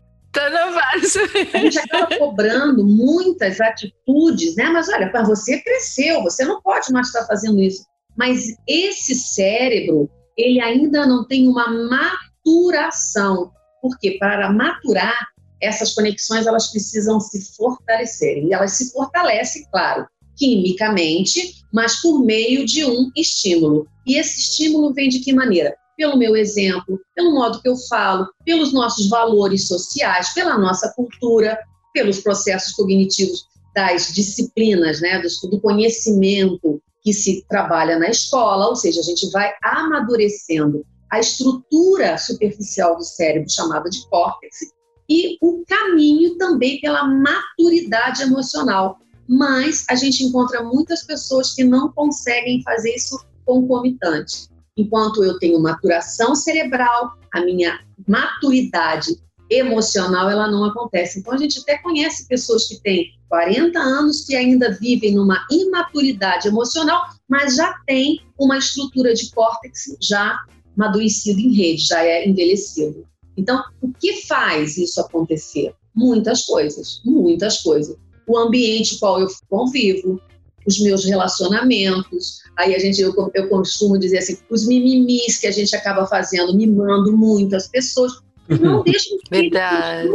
[0.36, 1.20] Tá na faixa.
[1.54, 4.64] A gente acaba cobrando muitas atitudes, né?
[4.64, 7.86] Mas olha, para você cresceu, você não pode mais estar fazendo isso.
[8.16, 13.52] Mas esse cérebro, ele ainda não tem uma maturação.
[13.82, 15.28] Porque para maturar,
[15.60, 18.48] essas conexões elas precisam se fortalecerem.
[18.48, 20.06] E elas se fortalecem, claro,
[20.36, 23.86] quimicamente, mas por meio de um estímulo.
[24.06, 25.74] E esse estímulo vem de que maneira?
[25.96, 31.58] Pelo meu exemplo, pelo modo que eu falo, pelos nossos valores sociais, pela nossa cultura,
[31.92, 38.74] pelos processos cognitivos das disciplinas, né, do, do conhecimento que se trabalha na escola, ou
[38.74, 44.72] seja, a gente vai amadurecendo a estrutura superficial do cérebro, chamada de córtex,
[45.08, 48.98] e o caminho também pela maturidade emocional.
[49.28, 54.48] Mas a gente encontra muitas pessoas que não conseguem fazer isso concomitante.
[54.76, 57.78] Enquanto eu tenho maturação cerebral, a minha
[58.08, 59.16] maturidade
[59.50, 61.18] emocional ela não acontece.
[61.18, 66.48] Então a gente até conhece pessoas que têm 40 anos que ainda vivem numa imaturidade
[66.48, 70.38] emocional, mas já tem uma estrutura de córtex já
[70.76, 73.06] amadurecido em rede, já é envelhecido.
[73.36, 75.74] Então, o que faz isso acontecer?
[75.94, 77.96] Muitas coisas, muitas coisas.
[78.26, 80.20] O ambiente qual eu convivo,
[80.66, 82.40] os meus relacionamentos.
[82.58, 86.54] Aí a gente, eu, eu costumo dizer assim, os mimimis que a gente acaba fazendo,
[86.54, 88.12] mimando muitas pessoas,
[88.48, 90.08] não deixam de ter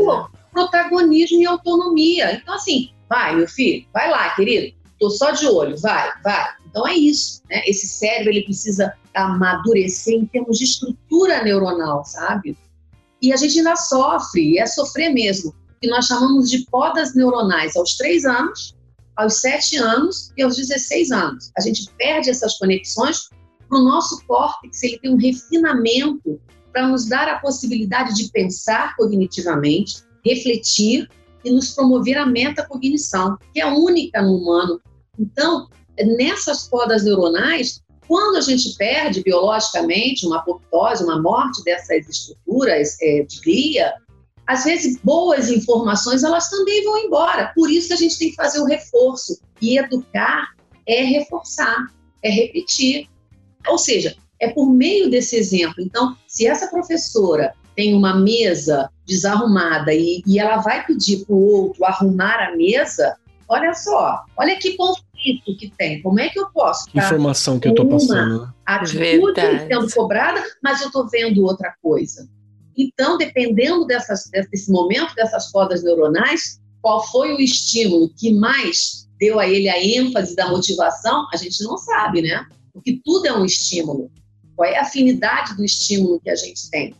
[0.51, 2.33] protagonismo e autonomia.
[2.33, 6.49] Então, assim, vai, meu filho, vai lá, querido, tô só de olho, vai, vai.
[6.69, 7.61] Então é isso, né?
[7.67, 12.57] Esse cérebro ele precisa amadurecer em termos de estrutura neuronal, sabe?
[13.21, 17.75] E a gente ainda sofre, e é sofrer mesmo, que nós chamamos de podas neuronais
[17.75, 18.75] aos 3 anos,
[19.17, 21.51] aos 7 anos e aos 16 anos.
[21.57, 23.29] A gente perde essas conexões
[23.67, 26.39] para o nosso córtex, ele tem um refinamento
[26.71, 31.09] para nos dar a possibilidade de pensar cognitivamente, refletir
[31.43, 34.79] e nos promover a metacognição, que é única no humano.
[35.19, 35.67] Então,
[36.17, 43.23] nessas podas neuronais, quando a gente perde biologicamente uma apoptose, uma morte dessas estruturas é,
[43.23, 43.93] de glia,
[44.45, 47.51] às vezes boas informações elas também vão embora.
[47.55, 49.39] Por isso que a gente tem que fazer o reforço.
[49.61, 50.49] E educar
[50.85, 51.87] é reforçar,
[52.21, 53.07] é repetir.
[53.67, 55.75] Ou seja, é por meio desse exemplo.
[55.79, 61.39] Então, se essa professora tem uma mesa desarrumada e, e ela vai pedir para o
[61.39, 63.15] outro arrumar a mesa,
[63.47, 66.01] olha só, olha que conflito que tem.
[66.01, 66.89] Como é que eu posso?
[66.89, 68.51] Que informação que eu estou passando.
[68.65, 72.27] Atitude sendo cobrada, mas eu estou vendo outra coisa.
[72.75, 79.39] Então, dependendo dessas, desse momento, dessas podas neuronais, qual foi o estímulo que mais deu
[79.39, 82.43] a ele a ênfase da motivação, a gente não sabe, né?
[82.73, 84.09] Porque tudo é um estímulo.
[84.61, 86.93] Qual é a afinidade do estímulo que a gente tem?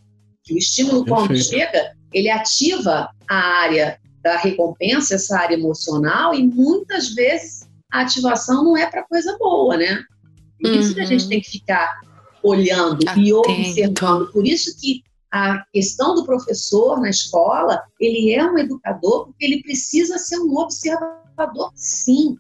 [0.44, 1.28] Que o estímulo, Perfeito.
[1.28, 8.02] quando chega, ele ativa a área da recompensa, essa área emocional, e muitas vezes a
[8.02, 10.04] ativação não é para coisa boa, né?
[10.60, 10.80] Por uhum.
[10.80, 11.30] isso que a gente uhum.
[11.30, 12.02] tem que ficar
[12.42, 13.20] olhando Atento.
[13.20, 14.32] e observando.
[14.32, 19.62] Por isso que a questão do professor na escola, ele é um educador porque ele
[19.62, 22.36] precisa ser um observador, sim.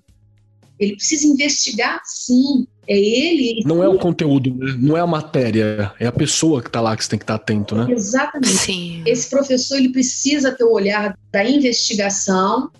[0.79, 2.65] Ele precisa investigar, sim.
[2.87, 3.61] É ele.
[3.65, 4.75] Não é o conteúdo, né?
[4.79, 7.37] não é a matéria, é a pessoa que está lá que você tem que estar
[7.37, 7.91] tá atento, né?
[7.91, 8.47] Exatamente.
[8.47, 9.03] Sim.
[9.05, 12.71] Esse professor ele precisa ter o olhar da investigação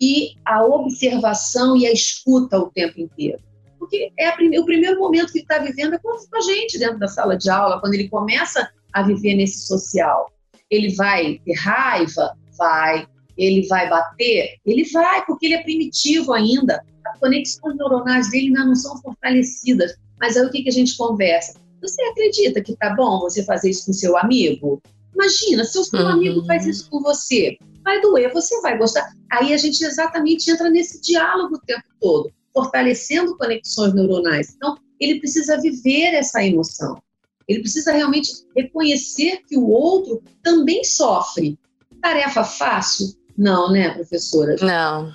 [0.00, 3.38] e a observação e a escuta o tempo inteiro.
[3.78, 7.08] Porque é o primeiro momento que ele está vivendo é com a gente dentro da
[7.08, 10.32] sala de aula, quando ele começa a viver nesse social.
[10.70, 12.34] Ele vai ter raiva?
[12.56, 13.06] Vai.
[13.36, 14.56] Ele vai bater?
[14.64, 16.82] Ele vai, porque ele é primitivo ainda
[17.20, 19.94] conexões neuronais dele ainda não são fortalecidas.
[20.18, 21.54] Mas aí o que, que a gente conversa?
[21.80, 24.82] Você acredita que tá bom você fazer isso com seu amigo?
[25.14, 26.08] Imagina, se o seu uhum.
[26.08, 29.10] amigo faz isso com você, vai doer, você vai gostar.
[29.30, 34.54] Aí a gente exatamente entra nesse diálogo o tempo todo, fortalecendo conexões neuronais.
[34.56, 37.00] Então, ele precisa viver essa emoção.
[37.48, 41.58] Ele precisa realmente reconhecer que o outro também sofre.
[42.00, 43.12] Tarefa fácil?
[43.36, 44.56] Não, né, professora?
[44.60, 45.12] Não.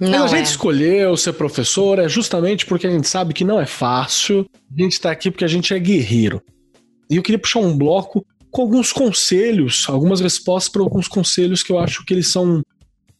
[0.00, 0.50] Não a gente é.
[0.50, 4.48] escolheu ser professor é justamente porque a gente sabe que não é fácil.
[4.76, 6.42] A gente está aqui porque a gente é guerreiro.
[7.10, 11.72] E eu queria puxar um bloco com alguns conselhos, algumas respostas para alguns conselhos que
[11.72, 12.62] eu acho que eles são,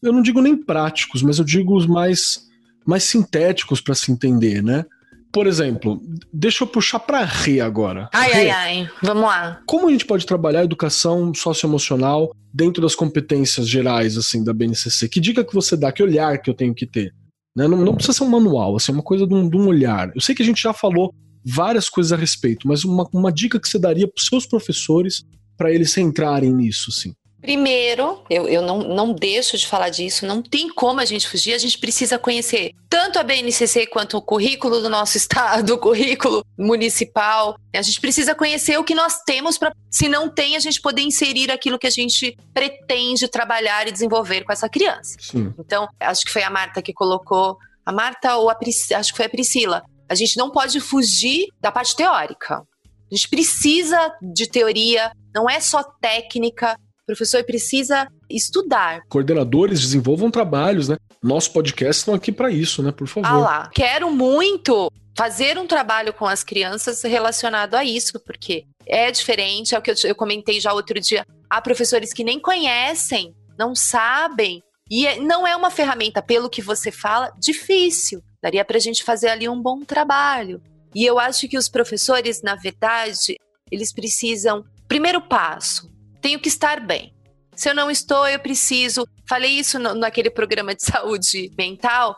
[0.01, 2.47] eu não digo nem práticos, mas eu digo os mais,
[2.85, 4.85] mais sintéticos para se entender, né?
[5.31, 6.01] Por exemplo,
[6.33, 8.09] deixa eu puxar para Rê agora.
[8.13, 8.91] Ai, Rê, ai, ai.
[9.01, 9.61] Vamos lá.
[9.67, 15.07] Como a gente pode trabalhar a educação socioemocional dentro das competências gerais, assim, da BNCC?
[15.07, 15.91] Que dica que você dá?
[15.91, 17.13] Que olhar que eu tenho que ter?
[17.55, 17.67] Né?
[17.67, 20.11] Não, não, precisa ser um manual, assim, é uma coisa de um, de um, olhar.
[20.15, 21.13] Eu sei que a gente já falou
[21.45, 25.23] várias coisas a respeito, mas uma, uma dica que você daria para os seus professores
[25.57, 27.13] para eles entrarem nisso, sim?
[27.41, 31.53] Primeiro, eu, eu não, não deixo de falar disso, não tem como a gente fugir,
[31.53, 36.43] a gente precisa conhecer tanto a BNCC quanto o currículo do nosso estado, o currículo
[36.57, 37.55] municipal.
[37.73, 41.01] A gente precisa conhecer o que nós temos para, se não tem, a gente poder
[41.01, 45.15] inserir aquilo que a gente pretende trabalhar e desenvolver com essa criança.
[45.19, 45.53] Sim.
[45.57, 49.17] Então, acho que foi a Marta que colocou, a Marta ou a Pris, acho que
[49.17, 49.81] foi a Priscila.
[50.09, 52.63] A gente não pode fugir da parte teórica.
[53.11, 56.77] A gente precisa de teoria, não é só técnica,
[57.09, 59.01] professor precisa estudar.
[59.09, 60.97] Coordenadores desenvolvam trabalhos, né?
[61.23, 62.91] Nosso podcast estão aqui para isso, né?
[62.91, 63.27] Por favor.
[63.27, 69.09] Ah lá, quero muito fazer um trabalho com as crianças relacionado a isso, porque é
[69.09, 71.25] diferente, é o que eu, eu comentei já outro dia.
[71.49, 76.61] Há professores que nem conhecem, não sabem, e é, não é uma ferramenta, pelo que
[76.61, 78.21] você fala, difícil.
[78.41, 80.61] Daria para a gente fazer ali um bom trabalho.
[80.93, 83.35] E eu acho que os professores, na verdade,
[83.71, 84.63] eles precisam.
[84.87, 85.88] Primeiro passo,
[86.21, 87.13] tenho que estar bem.
[87.55, 89.05] Se eu não estou, eu preciso.
[89.27, 92.17] Falei isso no, naquele programa de saúde mental.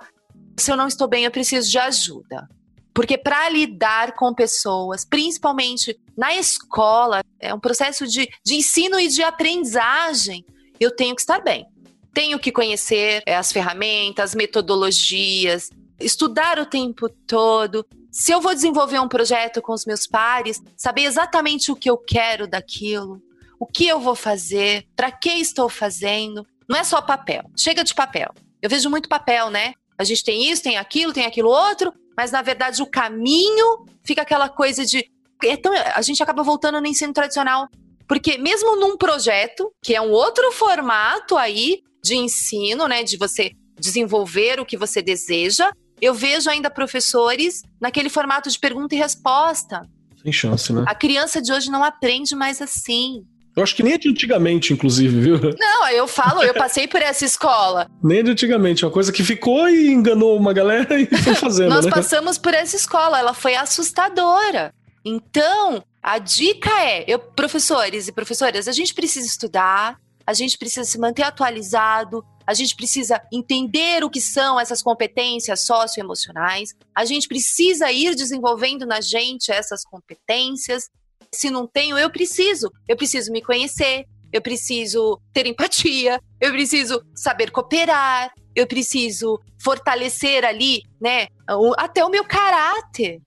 [0.55, 2.47] Se eu não estou bem, eu preciso de ajuda.
[2.93, 9.07] Porque para lidar com pessoas, principalmente na escola, é um processo de, de ensino e
[9.07, 10.45] de aprendizagem,
[10.79, 11.65] eu tenho que estar bem.
[12.13, 17.83] Tenho que conhecer é, as ferramentas, metodologias, estudar o tempo todo.
[18.11, 21.97] Se eu vou desenvolver um projeto com os meus pares, saber exatamente o que eu
[21.97, 23.21] quero daquilo
[23.61, 26.43] o que eu vou fazer, para que estou fazendo.
[26.67, 27.43] Não é só papel.
[27.55, 28.33] Chega de papel.
[28.59, 29.73] Eu vejo muito papel, né?
[29.99, 34.23] A gente tem isso, tem aquilo, tem aquilo outro, mas na verdade o caminho fica
[34.23, 35.05] aquela coisa de.
[35.43, 37.67] Então, a gente acaba voltando no ensino tradicional.
[38.07, 43.03] Porque mesmo num projeto, que é um outro formato aí de ensino, né?
[43.03, 48.95] De você desenvolver o que você deseja, eu vejo ainda professores naquele formato de pergunta
[48.95, 49.87] e resposta.
[50.19, 50.83] Sem chance, né?
[50.87, 53.23] A criança de hoje não aprende mais assim.
[53.55, 55.39] Eu acho que nem é de antigamente, inclusive, viu?
[55.59, 57.89] Não, eu falo, eu passei por essa escola.
[58.01, 61.69] Nem de antigamente, uma coisa que ficou e enganou uma galera e foi fazendo.
[61.69, 61.91] Nós né?
[61.91, 64.73] passamos por essa escola, ela foi assustadora.
[65.03, 70.85] Então, a dica é, eu, professores e professoras, a gente precisa estudar, a gente precisa
[70.85, 77.27] se manter atualizado, a gente precisa entender o que são essas competências socioemocionais, a gente
[77.27, 80.89] precisa ir desenvolvendo na gente essas competências
[81.33, 82.71] se não tenho, eu preciso.
[82.87, 90.43] Eu preciso me conhecer, eu preciso ter empatia, eu preciso saber cooperar, eu preciso fortalecer
[90.43, 91.27] ali, né,
[91.77, 93.21] até o meu caráter.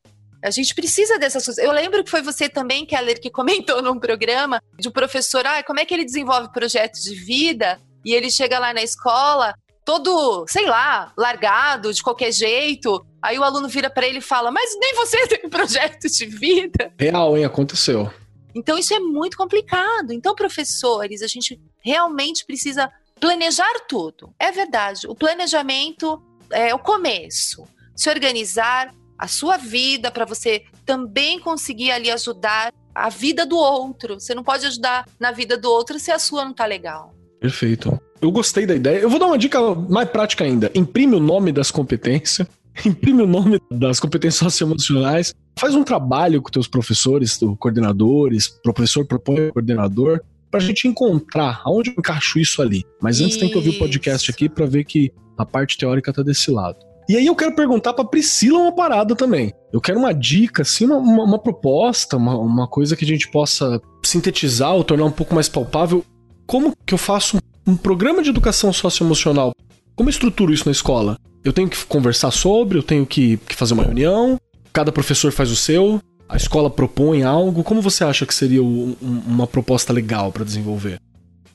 [0.44, 1.64] A gente precisa dessas coisas.
[1.64, 5.62] Eu lembro que foi você também, Keller, que comentou num programa de um professor, ah,
[5.62, 7.80] como é que ele desenvolve projetos de vida?
[8.04, 9.54] E ele chega lá na escola
[9.84, 13.04] todo, sei lá, largado de qualquer jeito.
[13.22, 16.92] Aí o aluno vira para ele e fala: Mas nem você tem projeto de vida.
[16.98, 17.44] Real, hein?
[17.44, 18.10] Aconteceu.
[18.54, 20.12] Então isso é muito complicado.
[20.12, 24.32] Então, professores, a gente realmente precisa planejar tudo.
[24.38, 25.06] É verdade.
[25.08, 27.66] O planejamento é o começo.
[27.96, 34.20] Se organizar a sua vida para você também conseguir ali ajudar a vida do outro.
[34.20, 37.14] Você não pode ajudar na vida do outro se a sua não tá legal.
[37.40, 37.98] Perfeito.
[38.24, 39.00] Eu gostei da ideia.
[39.00, 40.70] Eu vou dar uma dica mais prática ainda.
[40.74, 42.48] Imprime o nome das competências,
[42.84, 49.50] imprime o nome das competências socioemocionais, faz um trabalho com teus professores, coordenadores, professor propõe
[49.50, 52.82] coordenador, pra gente encontrar aonde eu encaixo isso ali.
[52.98, 53.40] Mas antes isso.
[53.40, 56.78] tem que ouvir o podcast aqui para ver que a parte teórica tá desse lado.
[57.06, 59.52] E aí eu quero perguntar pra Priscila uma parada também.
[59.70, 63.30] Eu quero uma dica, assim, uma, uma, uma proposta, uma, uma coisa que a gente
[63.30, 66.02] possa sintetizar ou tornar um pouco mais palpável
[66.46, 67.40] como que eu faço um
[67.76, 69.52] programa de educação socioemocional?
[69.96, 71.16] Como eu estruturo isso na escola?
[71.42, 74.38] Eu tenho que conversar sobre, eu tenho que, que fazer uma reunião,
[74.72, 77.62] cada professor faz o seu, a escola propõe algo.
[77.62, 80.98] Como você acha que seria um, uma proposta legal para desenvolver?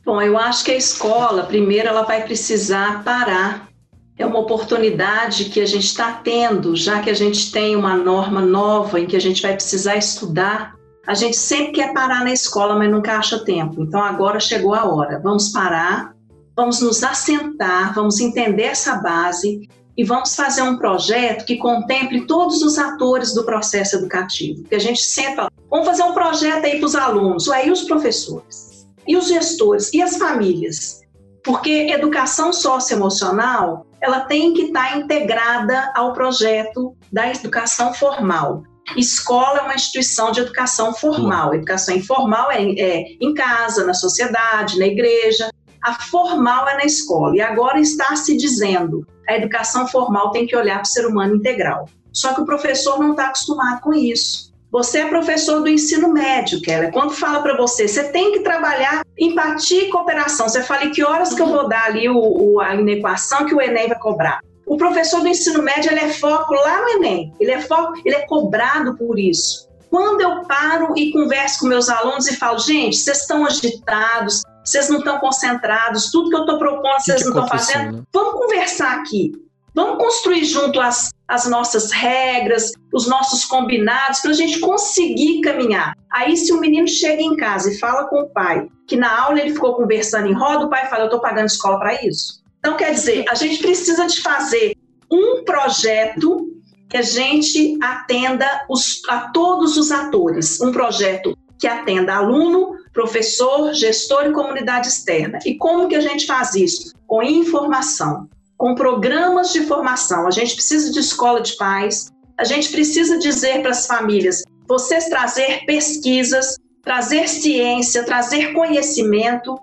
[0.05, 3.69] Bom, eu acho que a escola, primeiro, ela vai precisar parar.
[4.17, 8.41] É uma oportunidade que a gente está tendo, já que a gente tem uma norma
[8.41, 12.75] nova em que a gente vai precisar estudar a gente sempre quer parar na escola,
[12.75, 13.81] mas nunca acha tempo.
[13.81, 15.19] Então agora chegou a hora.
[15.23, 16.13] Vamos parar,
[16.55, 19.67] vamos nos assentar, vamos entender essa base
[19.99, 24.61] e vamos fazer um projeto que contemple todos os atores do processo educativo.
[24.61, 27.83] Porque a gente sempre fala, vamos fazer um projeto aí para os alunos, e os
[27.83, 31.01] professores, e os gestores, e as famílias.
[31.43, 38.63] Porque educação socioemocional, ela tem que estar integrada ao projeto da educação formal.
[38.97, 41.53] Escola é uma instituição de educação formal.
[41.53, 45.49] Educação informal é, é em casa, na sociedade, na igreja.
[45.81, 47.35] A formal é na escola.
[47.35, 51.35] E agora está se dizendo a educação formal tem que olhar para o ser humano
[51.35, 51.87] integral.
[52.11, 54.49] Só que o professor não está acostumado com isso.
[54.71, 56.91] Você é professor do ensino médio, Keller.
[56.91, 60.47] Quando fala para você, você tem que trabalhar empatia e cooperação.
[60.47, 63.53] Você fala, e que horas que eu vou dar ali o, o, a inequação que
[63.53, 64.41] o Enem vai cobrar?
[64.69, 68.15] O professor do ensino médio ele é foco lá no Enem, ele é foco, ele
[68.15, 69.67] é cobrado por isso.
[69.89, 74.87] Quando eu paro e converso com meus alunos e falo, gente, vocês estão agitados, vocês
[74.87, 78.03] não estão concentrados, tudo que eu estou propondo vocês não estão fazendo, né?
[78.13, 79.31] vamos conversar aqui.
[79.73, 85.93] Vamos construir junto as, as nossas regras, os nossos combinados, para a gente conseguir caminhar.
[86.11, 89.39] Aí, se o menino chega em casa e fala com o pai que na aula
[89.39, 92.38] ele ficou conversando em roda, o pai fala: Eu estou pagando escola para isso.
[92.59, 94.75] Então, quer dizer, a gente precisa de fazer
[95.11, 96.53] um projeto
[96.89, 100.59] que a gente atenda os, a todos os atores.
[100.59, 105.39] Um projeto que atenda aluno, professor, gestor e comunidade externa.
[105.45, 106.93] E como que a gente faz isso?
[107.05, 110.25] Com informação, com programas de formação.
[110.27, 115.05] A gente precisa de escola de pais, a gente precisa dizer para as famílias, vocês
[115.05, 119.59] trazer pesquisas, trazer ciência, trazer conhecimento,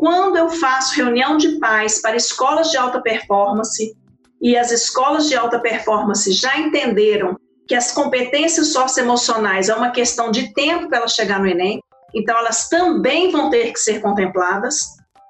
[0.00, 3.94] quando eu faço reunião de pais para escolas de alta performance
[4.40, 7.38] e as escolas de alta performance já entenderam
[7.68, 11.82] que as competências socioemocionais é uma questão de tempo para elas chegar no Enem,
[12.14, 14.86] então elas também vão ter que ser contempladas.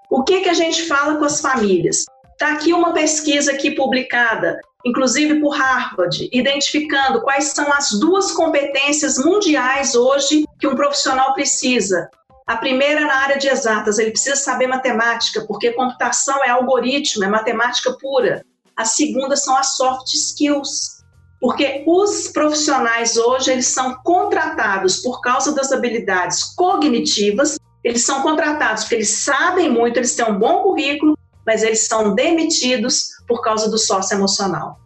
[0.08, 2.04] O que, que a gente fala com as famílias?
[2.30, 4.56] Está aqui uma pesquisa aqui publicada,
[4.86, 12.08] inclusive por Harvard, identificando quais são as duas competências mundiais hoje que um profissional precisa.
[12.50, 17.28] A primeira na área de exatas, ele precisa saber matemática, porque computação é algoritmo, é
[17.28, 18.44] matemática pura.
[18.76, 21.04] A segunda são as soft skills,
[21.40, 28.82] porque os profissionais hoje eles são contratados por causa das habilidades cognitivas, eles são contratados
[28.82, 33.70] porque eles sabem muito, eles têm um bom currículo, mas eles são demitidos por causa
[33.70, 34.76] do sócio emocional.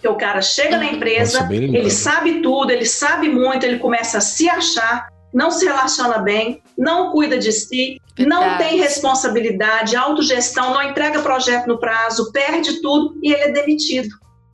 [0.00, 4.18] Que o cara chega na empresa, Nossa, ele sabe tudo, ele sabe muito, ele começa
[4.18, 8.28] a se achar, não se relaciona bem, não cuida de si, Verdade.
[8.28, 14.08] não tem responsabilidade, autogestão, não entrega projeto no prazo, perde tudo e ele é demitido.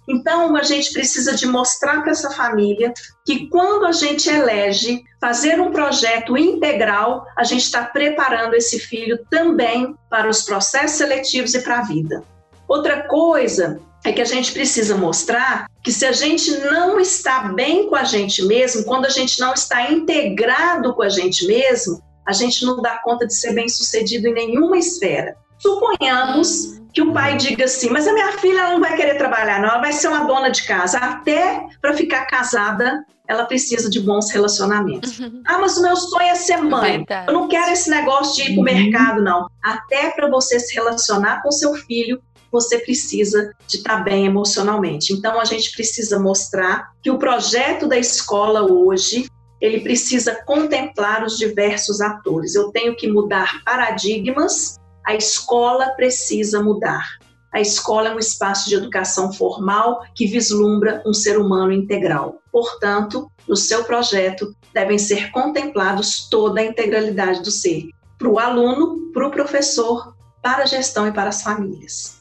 [0.09, 2.93] Então, a gente precisa de mostrar para essa família
[3.25, 9.19] que quando a gente elege fazer um projeto integral, a gente está preparando esse filho
[9.31, 12.25] também para os processos seletivos e para a vida.
[12.67, 17.89] Outra coisa é que a gente precisa mostrar que se a gente não está bem
[17.89, 22.33] com a gente mesmo, quando a gente não está integrado com a gente mesmo, a
[22.33, 25.37] gente não dá conta de ser bem sucedido em nenhuma esfera.
[25.59, 29.69] Suponhamos que o pai diga assim: Mas a minha filha não vai querer trabalhar, não,
[29.69, 30.99] ela vai ser uma dona de casa.
[30.99, 35.19] Até para ficar casada, ela precisa de bons relacionamentos.
[35.19, 35.43] Uhum.
[35.47, 37.05] Ah, mas o meu sonho é ser mãe.
[37.27, 38.65] Eu não quero esse negócio de ir para o uhum.
[38.65, 39.47] mercado, não.
[39.63, 42.21] Até para você se relacionar com seu filho,
[42.51, 45.13] você precisa de estar tá bem emocionalmente.
[45.13, 49.27] Então a gente precisa mostrar que o projeto da escola hoje
[49.61, 52.55] ele precisa contemplar os diversos atores.
[52.55, 54.77] Eu tenho que mudar paradigmas,
[55.07, 57.05] a escola precisa mudar.
[57.53, 62.41] A escola é um espaço de educação formal que vislumbra um ser humano integral.
[62.51, 69.11] Portanto, no seu projeto devem ser contemplados toda a integralidade do ser, para o aluno,
[69.13, 72.20] para o professor, para a gestão e para as famílias.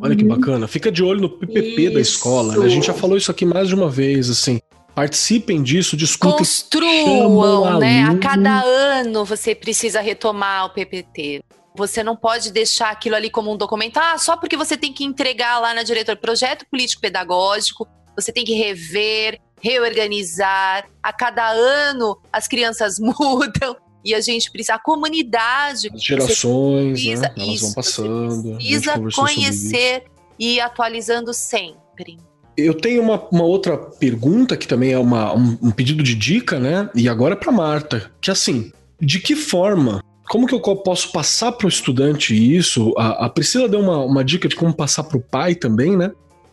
[0.00, 0.28] Olha que uhum.
[0.28, 0.66] bacana.
[0.66, 1.94] Fica de olho no PPP isso.
[1.94, 2.56] da escola.
[2.56, 2.64] Né?
[2.64, 4.60] A gente já falou isso aqui mais de uma vez, assim.
[4.94, 6.38] Participem disso, discutam.
[6.38, 8.04] Construam, né?
[8.04, 11.42] A cada ano você precisa retomar o PPT.
[11.76, 15.04] Você não pode deixar aquilo ali como um documento, ah, só porque você tem que
[15.04, 17.86] entregar lá na diretora projeto político-pedagógico,
[18.16, 20.86] você tem que rever, reorganizar.
[21.02, 23.76] A cada ano as crianças mudam.
[24.04, 25.90] E a gente precisa, a comunidade.
[25.92, 27.32] As gerações, precisa, né?
[27.36, 28.54] Elas isso, vão passando.
[28.56, 30.04] Precisa conhecer
[30.38, 32.18] e ir atualizando sempre.
[32.56, 36.58] Eu tenho uma, uma, outra pergunta que também é uma, um, um pedido de dica,
[36.58, 36.90] né?
[36.94, 41.52] E agora é para Marta, que assim, de que forma, como que eu posso passar
[41.52, 42.94] para o estudante isso?
[42.96, 46.10] A, a Priscila deu uma, uma dica de como passar para o pai também, né?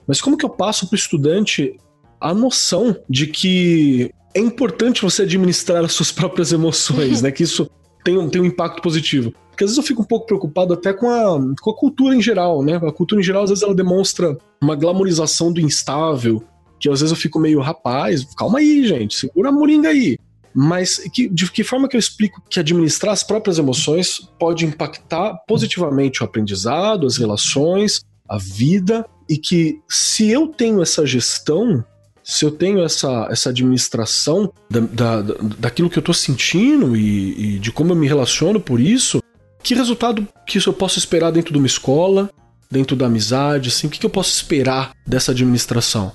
[0.07, 1.77] Mas como que eu passo para o estudante
[2.19, 7.31] a noção de que é importante você administrar as suas próprias emoções, né?
[7.31, 7.69] Que isso
[8.03, 9.33] tem um, tem um impacto positivo.
[9.49, 12.21] Porque às vezes eu fico um pouco preocupado até com a, com a cultura em
[12.21, 12.75] geral, né?
[12.75, 16.43] A cultura em geral, às vezes, ela demonstra uma glamorização do instável,
[16.79, 20.17] que às vezes eu fico meio, rapaz, calma aí, gente, segura a moringa aí.
[20.53, 25.35] Mas que, de que forma que eu explico que administrar as próprias emoções pode impactar
[25.47, 31.83] positivamente o aprendizado, as relações, a vida, e que se eu tenho essa gestão,
[32.27, 35.21] se eu tenho essa, essa administração da, da,
[35.57, 39.23] daquilo que eu estou sentindo e, e, de como eu me relaciono por isso,
[39.63, 42.29] que resultado que eu posso esperar dentro de uma escola,
[42.69, 46.11] dentro da amizade, assim, o que, que eu posso esperar dessa administração?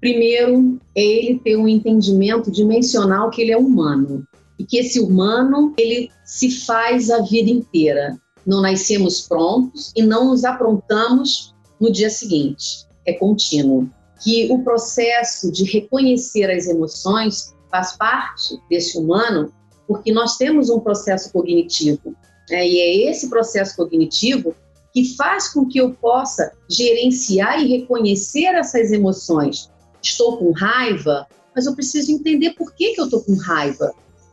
[0.00, 4.24] Primeiro, é ele ter um entendimento dimensional que ele é humano
[4.60, 8.16] e que esse humano ele se faz a vida inteira.
[8.46, 12.86] Não nascemos prontos e não nos aprontamos no dia seguinte.
[13.04, 13.90] É contínuo.
[14.22, 19.52] Que o processo de reconhecer as emoções faz parte desse humano,
[19.86, 22.14] porque nós temos um processo cognitivo.
[22.50, 22.66] Né?
[22.66, 24.54] E é esse processo cognitivo
[24.92, 29.70] que faz com que eu possa gerenciar e reconhecer essas emoções.
[30.02, 33.92] Estou com raiva, mas eu preciso entender por que, que eu estou com raiva.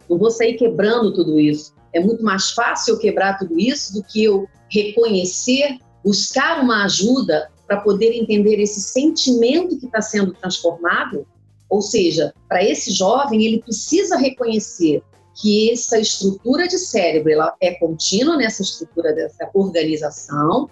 [0.09, 1.73] Não vou sair quebrando tudo isso.
[1.93, 7.51] É muito mais fácil eu quebrar tudo isso do que eu reconhecer, buscar uma ajuda
[7.68, 11.26] para poder entender esse sentimento que está sendo transformado.
[11.70, 15.01] Ou seja, para esse jovem, ele precisa reconhecer
[15.36, 20.70] que essa estrutura de cérebro ela é contínua nessa estrutura dessa organização,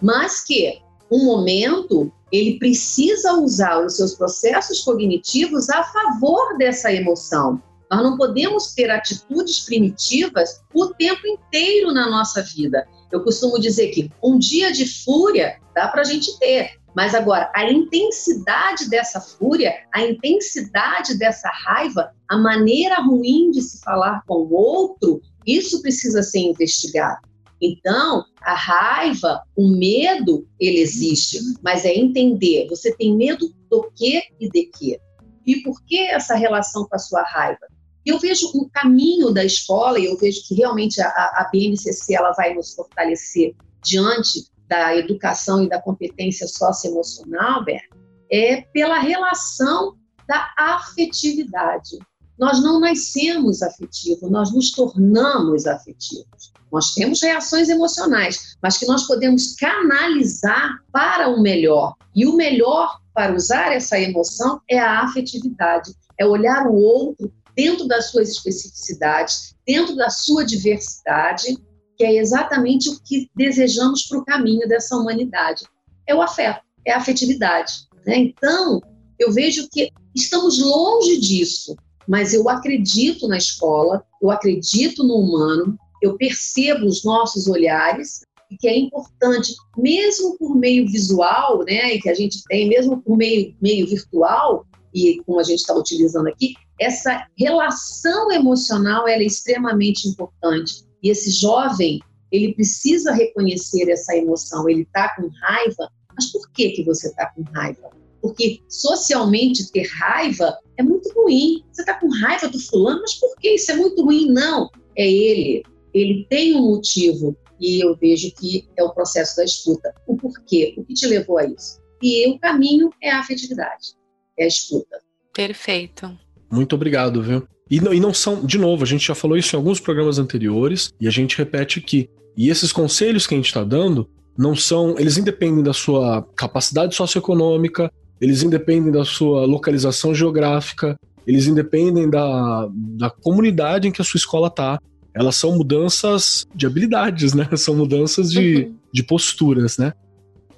[0.00, 0.80] mas que
[1.10, 7.62] um momento ele precisa usar os seus processos cognitivos a favor dessa emoção.
[7.90, 12.86] Nós não podemos ter atitudes primitivas o tempo inteiro na nossa vida.
[13.12, 17.50] Eu costumo dizer que um dia de fúria dá para a gente ter, mas agora
[17.54, 24.34] a intensidade dessa fúria, a intensidade dessa raiva, a maneira ruim de se falar com
[24.34, 27.20] o outro, isso precisa ser investigado.
[27.60, 34.22] Então, a raiva, o medo, ele existe, mas é entender, você tem medo do que
[34.38, 35.00] e de quê?
[35.46, 37.66] E por que essa relação com a sua raiva?
[38.04, 42.32] Eu vejo o caminho da escola e eu vejo que realmente a, a BNCC ela
[42.32, 47.88] vai nos fortalecer diante da educação e da competência socioemocional, Bert,
[48.30, 49.96] é pela relação
[50.26, 51.98] da afetividade.
[52.38, 56.52] Nós não nascemos afetivos, nós nos tornamos afetivos.
[56.72, 61.94] Nós temos reações emocionais, mas que nós podemos canalizar para o melhor.
[62.14, 67.86] E o melhor para usar essa emoção é a afetividade, é olhar o outro dentro
[67.86, 71.56] das suas especificidades, dentro da sua diversidade,
[71.96, 75.64] que é exatamente o que desejamos para o caminho dessa humanidade.
[76.06, 77.72] É o afeto, é a afetividade.
[78.06, 78.16] Né?
[78.18, 78.80] Então,
[79.18, 81.76] eu vejo que estamos longe disso,
[82.06, 88.56] mas eu acredito na escola, eu acredito no humano, eu percebo os nossos olhares e
[88.56, 93.56] que é importante, mesmo por meio visual, né, que a gente tem, mesmo por meio,
[93.60, 100.84] meio virtual, e como a gente está utilizando aqui, essa relação emocional é extremamente importante.
[101.02, 102.00] E esse jovem,
[102.32, 104.68] ele precisa reconhecer essa emoção.
[104.68, 107.90] Ele está com raiva, mas por que, que você está com raiva?
[108.20, 111.62] Porque socialmente ter raiva é muito ruim.
[111.70, 114.30] Você está com raiva do fulano, mas por que isso é muito ruim?
[114.30, 115.62] Não, é ele.
[115.92, 119.94] Ele tem um motivo e eu vejo que é o processo da escuta.
[120.06, 120.74] O porquê?
[120.76, 121.80] O que te levou a isso?
[122.02, 123.94] E o caminho é a afetividade,
[124.38, 125.00] é a escuta.
[125.32, 126.18] Perfeito.
[126.50, 127.42] Muito obrigado, viu?
[127.70, 130.18] E não, e não são, de novo, a gente já falou isso em alguns programas
[130.18, 132.08] anteriores e a gente repete aqui.
[132.36, 136.94] E esses conselhos que a gente está dando não são, eles independem da sua capacidade
[136.94, 137.90] socioeconômica,
[138.20, 144.18] eles independem da sua localização geográfica, eles independem da, da comunidade em que a sua
[144.18, 144.78] escola está.
[145.14, 147.48] Elas são mudanças de habilidades, né?
[147.56, 148.74] São mudanças de, uhum.
[148.92, 149.92] de posturas, né?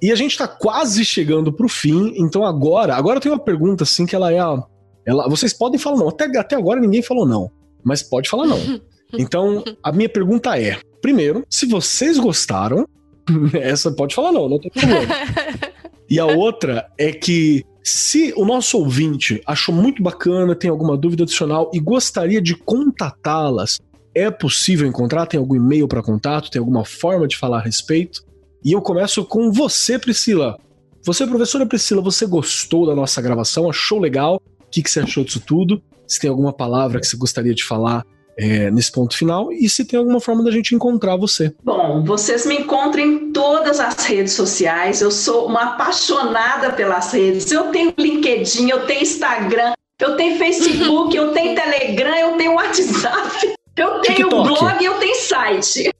[0.01, 3.83] E a gente está quase chegando para o fim, então agora, agora tem uma pergunta
[3.83, 4.63] assim que ela é a,
[5.07, 6.09] ela, vocês podem falar não.
[6.09, 7.49] Até, até agora ninguém falou não.
[7.83, 8.59] Mas pode falar não.
[9.17, 12.85] Então, a minha pergunta é: primeiro, se vocês gostaram,
[13.55, 15.07] essa pode falar não, não tem problema.
[16.09, 21.23] E a outra é que se o nosso ouvinte achou muito bacana, tem alguma dúvida
[21.23, 23.77] adicional e gostaria de contatá-las,
[24.15, 25.25] é possível encontrar?
[25.25, 26.49] Tem algum e-mail para contato?
[26.49, 28.23] Tem alguma forma de falar a respeito?
[28.63, 30.57] E eu começo com você, Priscila.
[31.05, 33.69] Você, professora Priscila, você gostou da nossa gravação?
[33.69, 34.41] Achou legal?
[34.67, 35.81] O que, que você achou disso tudo?
[36.07, 38.05] Se tem alguma palavra que você gostaria de falar
[38.37, 41.53] é, nesse ponto final e se tem alguma forma da gente encontrar você.
[41.63, 45.01] Bom, vocês me encontram em todas as redes sociais.
[45.01, 47.51] Eu sou uma apaixonada pelas redes.
[47.51, 53.55] Eu tenho LinkedIn, eu tenho Instagram, eu tenho Facebook, eu tenho Telegram, eu tenho WhatsApp,
[53.75, 54.47] eu tenho TikTok.
[54.47, 55.91] blog, eu tenho site.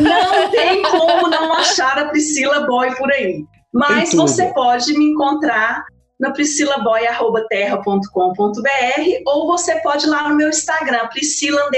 [0.00, 3.44] Não tem como não achar a Priscila Boy por aí.
[3.72, 5.84] Mas você pode me encontrar
[6.22, 11.68] na priscilaboy.terra.com.br ou você pode ir lá no meu Instagram, Priscila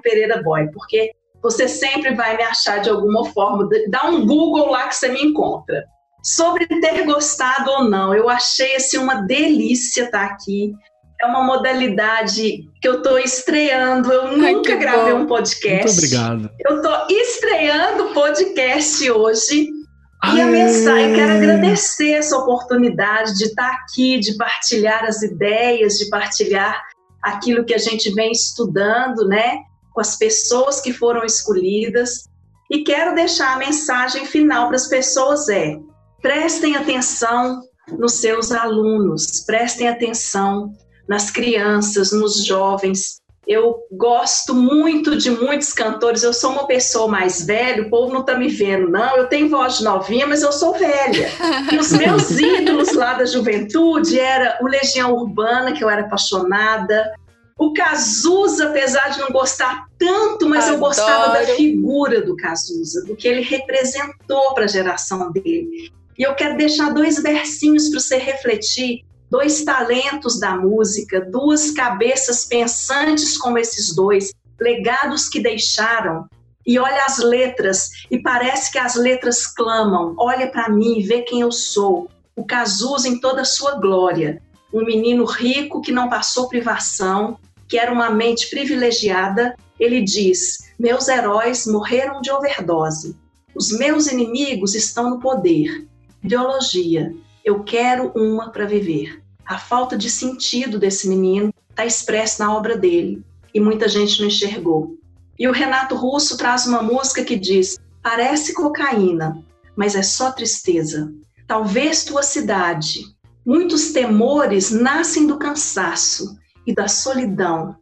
[0.00, 1.10] Pereira Boy, porque
[1.42, 3.68] você sempre vai me achar de alguma forma.
[3.90, 5.84] Dá um Google lá que você me encontra.
[6.22, 10.72] Sobre ter gostado ou não, eu achei assim uma delícia estar aqui.
[11.20, 14.12] É uma modalidade que eu estou estreando.
[14.12, 15.20] Eu nunca Ai, gravei bom.
[15.20, 15.86] um podcast.
[15.86, 16.50] Muito obrigado.
[16.60, 19.77] Eu estou estreando podcast hoje
[20.24, 26.08] E a mensagem, quero agradecer essa oportunidade de estar aqui, de partilhar as ideias, de
[26.10, 26.82] partilhar
[27.22, 29.58] aquilo que a gente vem estudando, né,
[29.92, 32.24] com as pessoas que foram escolhidas.
[32.70, 35.78] E quero deixar a mensagem final para as pessoas é:
[36.20, 37.62] prestem atenção
[37.96, 40.72] nos seus alunos, prestem atenção
[41.08, 43.20] nas crianças, nos jovens.
[43.48, 46.22] Eu gosto muito de muitos cantores.
[46.22, 49.16] Eu sou uma pessoa mais velha, o povo não está me vendo, não.
[49.16, 51.30] Eu tenho voz de novinha, mas eu sou velha.
[51.72, 57.10] E os meus ídolos lá da juventude era o Legião Urbana, que eu era apaixonada,
[57.58, 60.76] o Cazuza, apesar de não gostar tanto, mas Adoro.
[60.76, 65.90] eu gostava da figura do Cazuza, do que ele representou para a geração dele.
[66.16, 72.44] E eu quero deixar dois versinhos para você refletir, dois talentos da música, duas cabeças
[72.44, 76.26] pensantes como esses dois, legados que deixaram.
[76.66, 81.40] E olha as letras, e parece que as letras clamam: olha para mim, vê quem
[81.40, 82.10] eu sou.
[82.36, 84.40] O Cazuza em toda a sua glória,
[84.72, 91.08] um menino rico que não passou privação, que era uma mente privilegiada, ele diz: Meus
[91.08, 93.16] heróis morreram de overdose.
[93.54, 95.86] Os meus inimigos estão no poder.
[96.22, 97.14] Ideologia.
[97.44, 99.22] Eu quero uma para viver.
[99.44, 103.22] A falta de sentido desse menino está expressa na obra dele
[103.54, 104.98] e muita gente não enxergou.
[105.38, 109.42] E o Renato Russo traz uma música que diz: Parece cocaína,
[109.76, 111.12] mas é só tristeza.
[111.46, 113.04] Talvez tua cidade.
[113.46, 116.36] Muitos temores nascem do cansaço
[116.66, 117.76] e da solidão,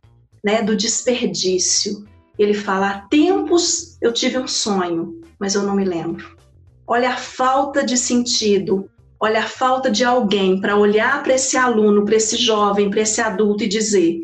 [0.45, 2.07] né, do desperdício.
[2.39, 6.37] Ele fala: há tempos eu tive um sonho, mas eu não me lembro.
[6.87, 12.05] Olha a falta de sentido, olha a falta de alguém para olhar para esse aluno,
[12.05, 14.19] para esse jovem, para esse adulto e dizer: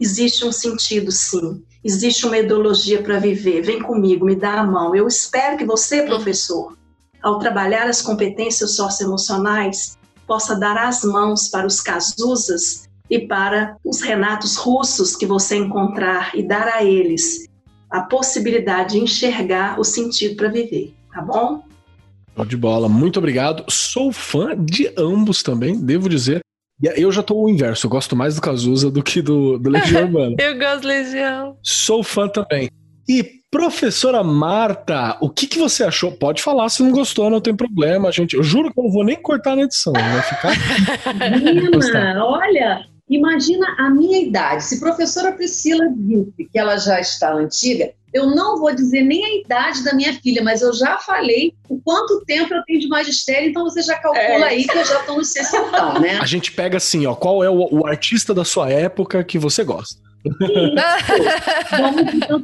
[0.00, 4.94] existe um sentido sim, existe uma ideologia para viver, vem comigo, me dá a mão.
[4.94, 6.76] Eu espero que você, professor,
[7.22, 9.96] ao trabalhar as competências socioemocionais,
[10.26, 16.32] possa dar as mãos para os casuzas e para os Renatos russos que você encontrar
[16.34, 17.48] e dar a eles
[17.90, 21.62] a possibilidade de enxergar o sentido para viver, tá bom?
[22.46, 23.64] De bola, muito obrigado.
[23.68, 26.40] Sou fã de ambos também, devo dizer.
[26.80, 30.04] Eu já tô o inverso, eu gosto mais do Cazuza do que do, do Legião
[30.06, 30.36] Urbana.
[30.38, 31.56] eu gosto do Legião.
[31.62, 32.70] Sou fã também.
[33.08, 36.12] E professora Marta, o que, que você achou?
[36.12, 38.36] Pode falar se não gostou, não tem problema, gente.
[38.36, 40.52] Eu juro que eu não vou nem cortar na edição, vai ficar.
[41.42, 44.64] Menina, olha, Imagina a minha idade.
[44.64, 49.40] Se professora Priscila disse que ela já está antiga, eu não vou dizer nem a
[49.40, 53.50] idade da minha filha, mas eu já falei o quanto tempo eu tenho de magistério,
[53.50, 54.48] então você já calcula é.
[54.48, 56.18] aí que eu já estou nos 60, né?
[56.20, 59.62] A gente pega assim, ó, qual é o, o artista da sua época que você
[59.62, 60.07] gosta?
[61.78, 62.40] Vamos então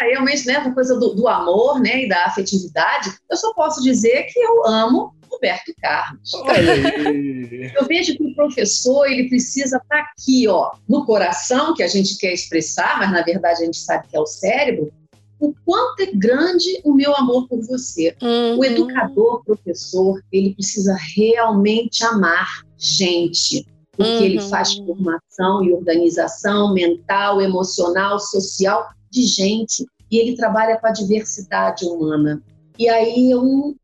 [0.00, 3.12] realmente né, essa coisa do, do, amor né, e da afetividade.
[3.30, 6.32] Eu só posso dizer que eu amo Roberto Carlos.
[7.74, 11.88] Eu vejo que o professor ele precisa estar tá aqui, ó, no coração, que a
[11.88, 14.92] gente quer expressar, mas na verdade a gente sabe que é o cérebro,
[15.40, 18.16] o quanto é grande o meu amor por você.
[18.22, 18.58] Uhum.
[18.58, 24.22] O educador, professor, ele precisa realmente amar gente, porque uhum.
[24.22, 30.92] ele faz formação e organização mental, emocional, social de gente, e ele trabalha com a
[30.92, 32.42] diversidade humana.
[32.78, 33.74] E aí eu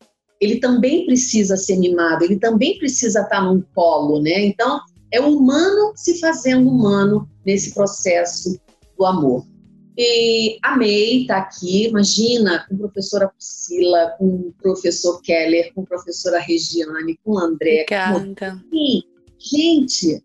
[0.41, 4.47] ele também precisa ser mimado, ele também precisa estar num colo, né?
[4.47, 4.81] Então,
[5.13, 8.59] é o humano se fazendo humano nesse processo
[8.97, 9.45] do amor.
[9.99, 15.87] E amei estar aqui, imagina, com a professora Priscila, com o professor Keller, com a
[15.87, 17.83] professora Regiane, com o André.
[17.83, 18.21] Obrigada.
[18.21, 19.01] Com...
[19.41, 20.23] Gente,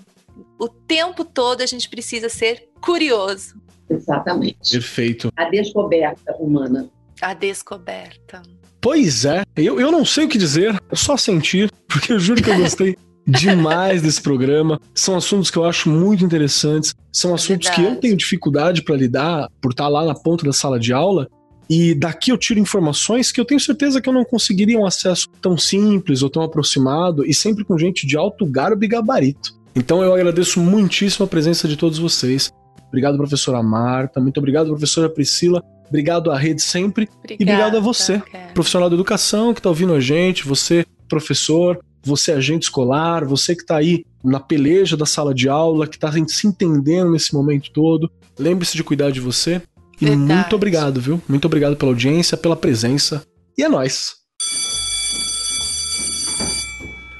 [0.59, 3.55] O tempo todo a gente precisa ser curioso.
[3.89, 4.71] Exatamente.
[4.71, 5.31] Perfeito.
[5.35, 6.87] A descoberta humana.
[7.21, 8.41] A descoberta.
[8.81, 12.41] Pois é, eu, eu não sei o que dizer, é só sentir, porque eu juro
[12.41, 12.95] que eu gostei
[13.25, 14.79] demais desse programa.
[14.93, 18.01] São assuntos que eu acho muito interessantes, são assuntos que eu Verdade.
[18.01, 21.27] tenho dificuldade para lidar por estar lá na ponta da sala de aula.
[21.67, 25.27] E daqui eu tiro informações que eu tenho certeza que eu não conseguiria um acesso
[25.41, 29.55] tão simples ou tão aproximado e sempre com gente de alto garbo e gabarito.
[29.75, 32.53] Então eu agradeço muitíssimo a presença de todos vocês.
[32.87, 34.19] Obrigado, professora Marta.
[34.19, 35.63] Muito obrigado, professora Priscila.
[35.87, 37.07] Obrigado à rede sempre.
[37.23, 38.21] Obrigada, obrigado a você,
[38.53, 43.61] profissional da educação que está ouvindo a gente, você, professor, você, agente escolar, você que
[43.61, 48.09] está aí na peleja da sala de aula, que está se entendendo nesse momento todo.
[48.37, 49.61] Lembre-se de cuidar de você.
[50.01, 50.33] E Verdade.
[50.33, 51.21] muito obrigado, viu?
[51.27, 53.23] Muito obrigado pela audiência, pela presença.
[53.57, 54.15] E é nóis!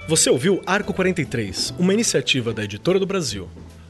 [0.08, 3.50] Você ouviu Arco 43, uma iniciativa da Editora do Brasil.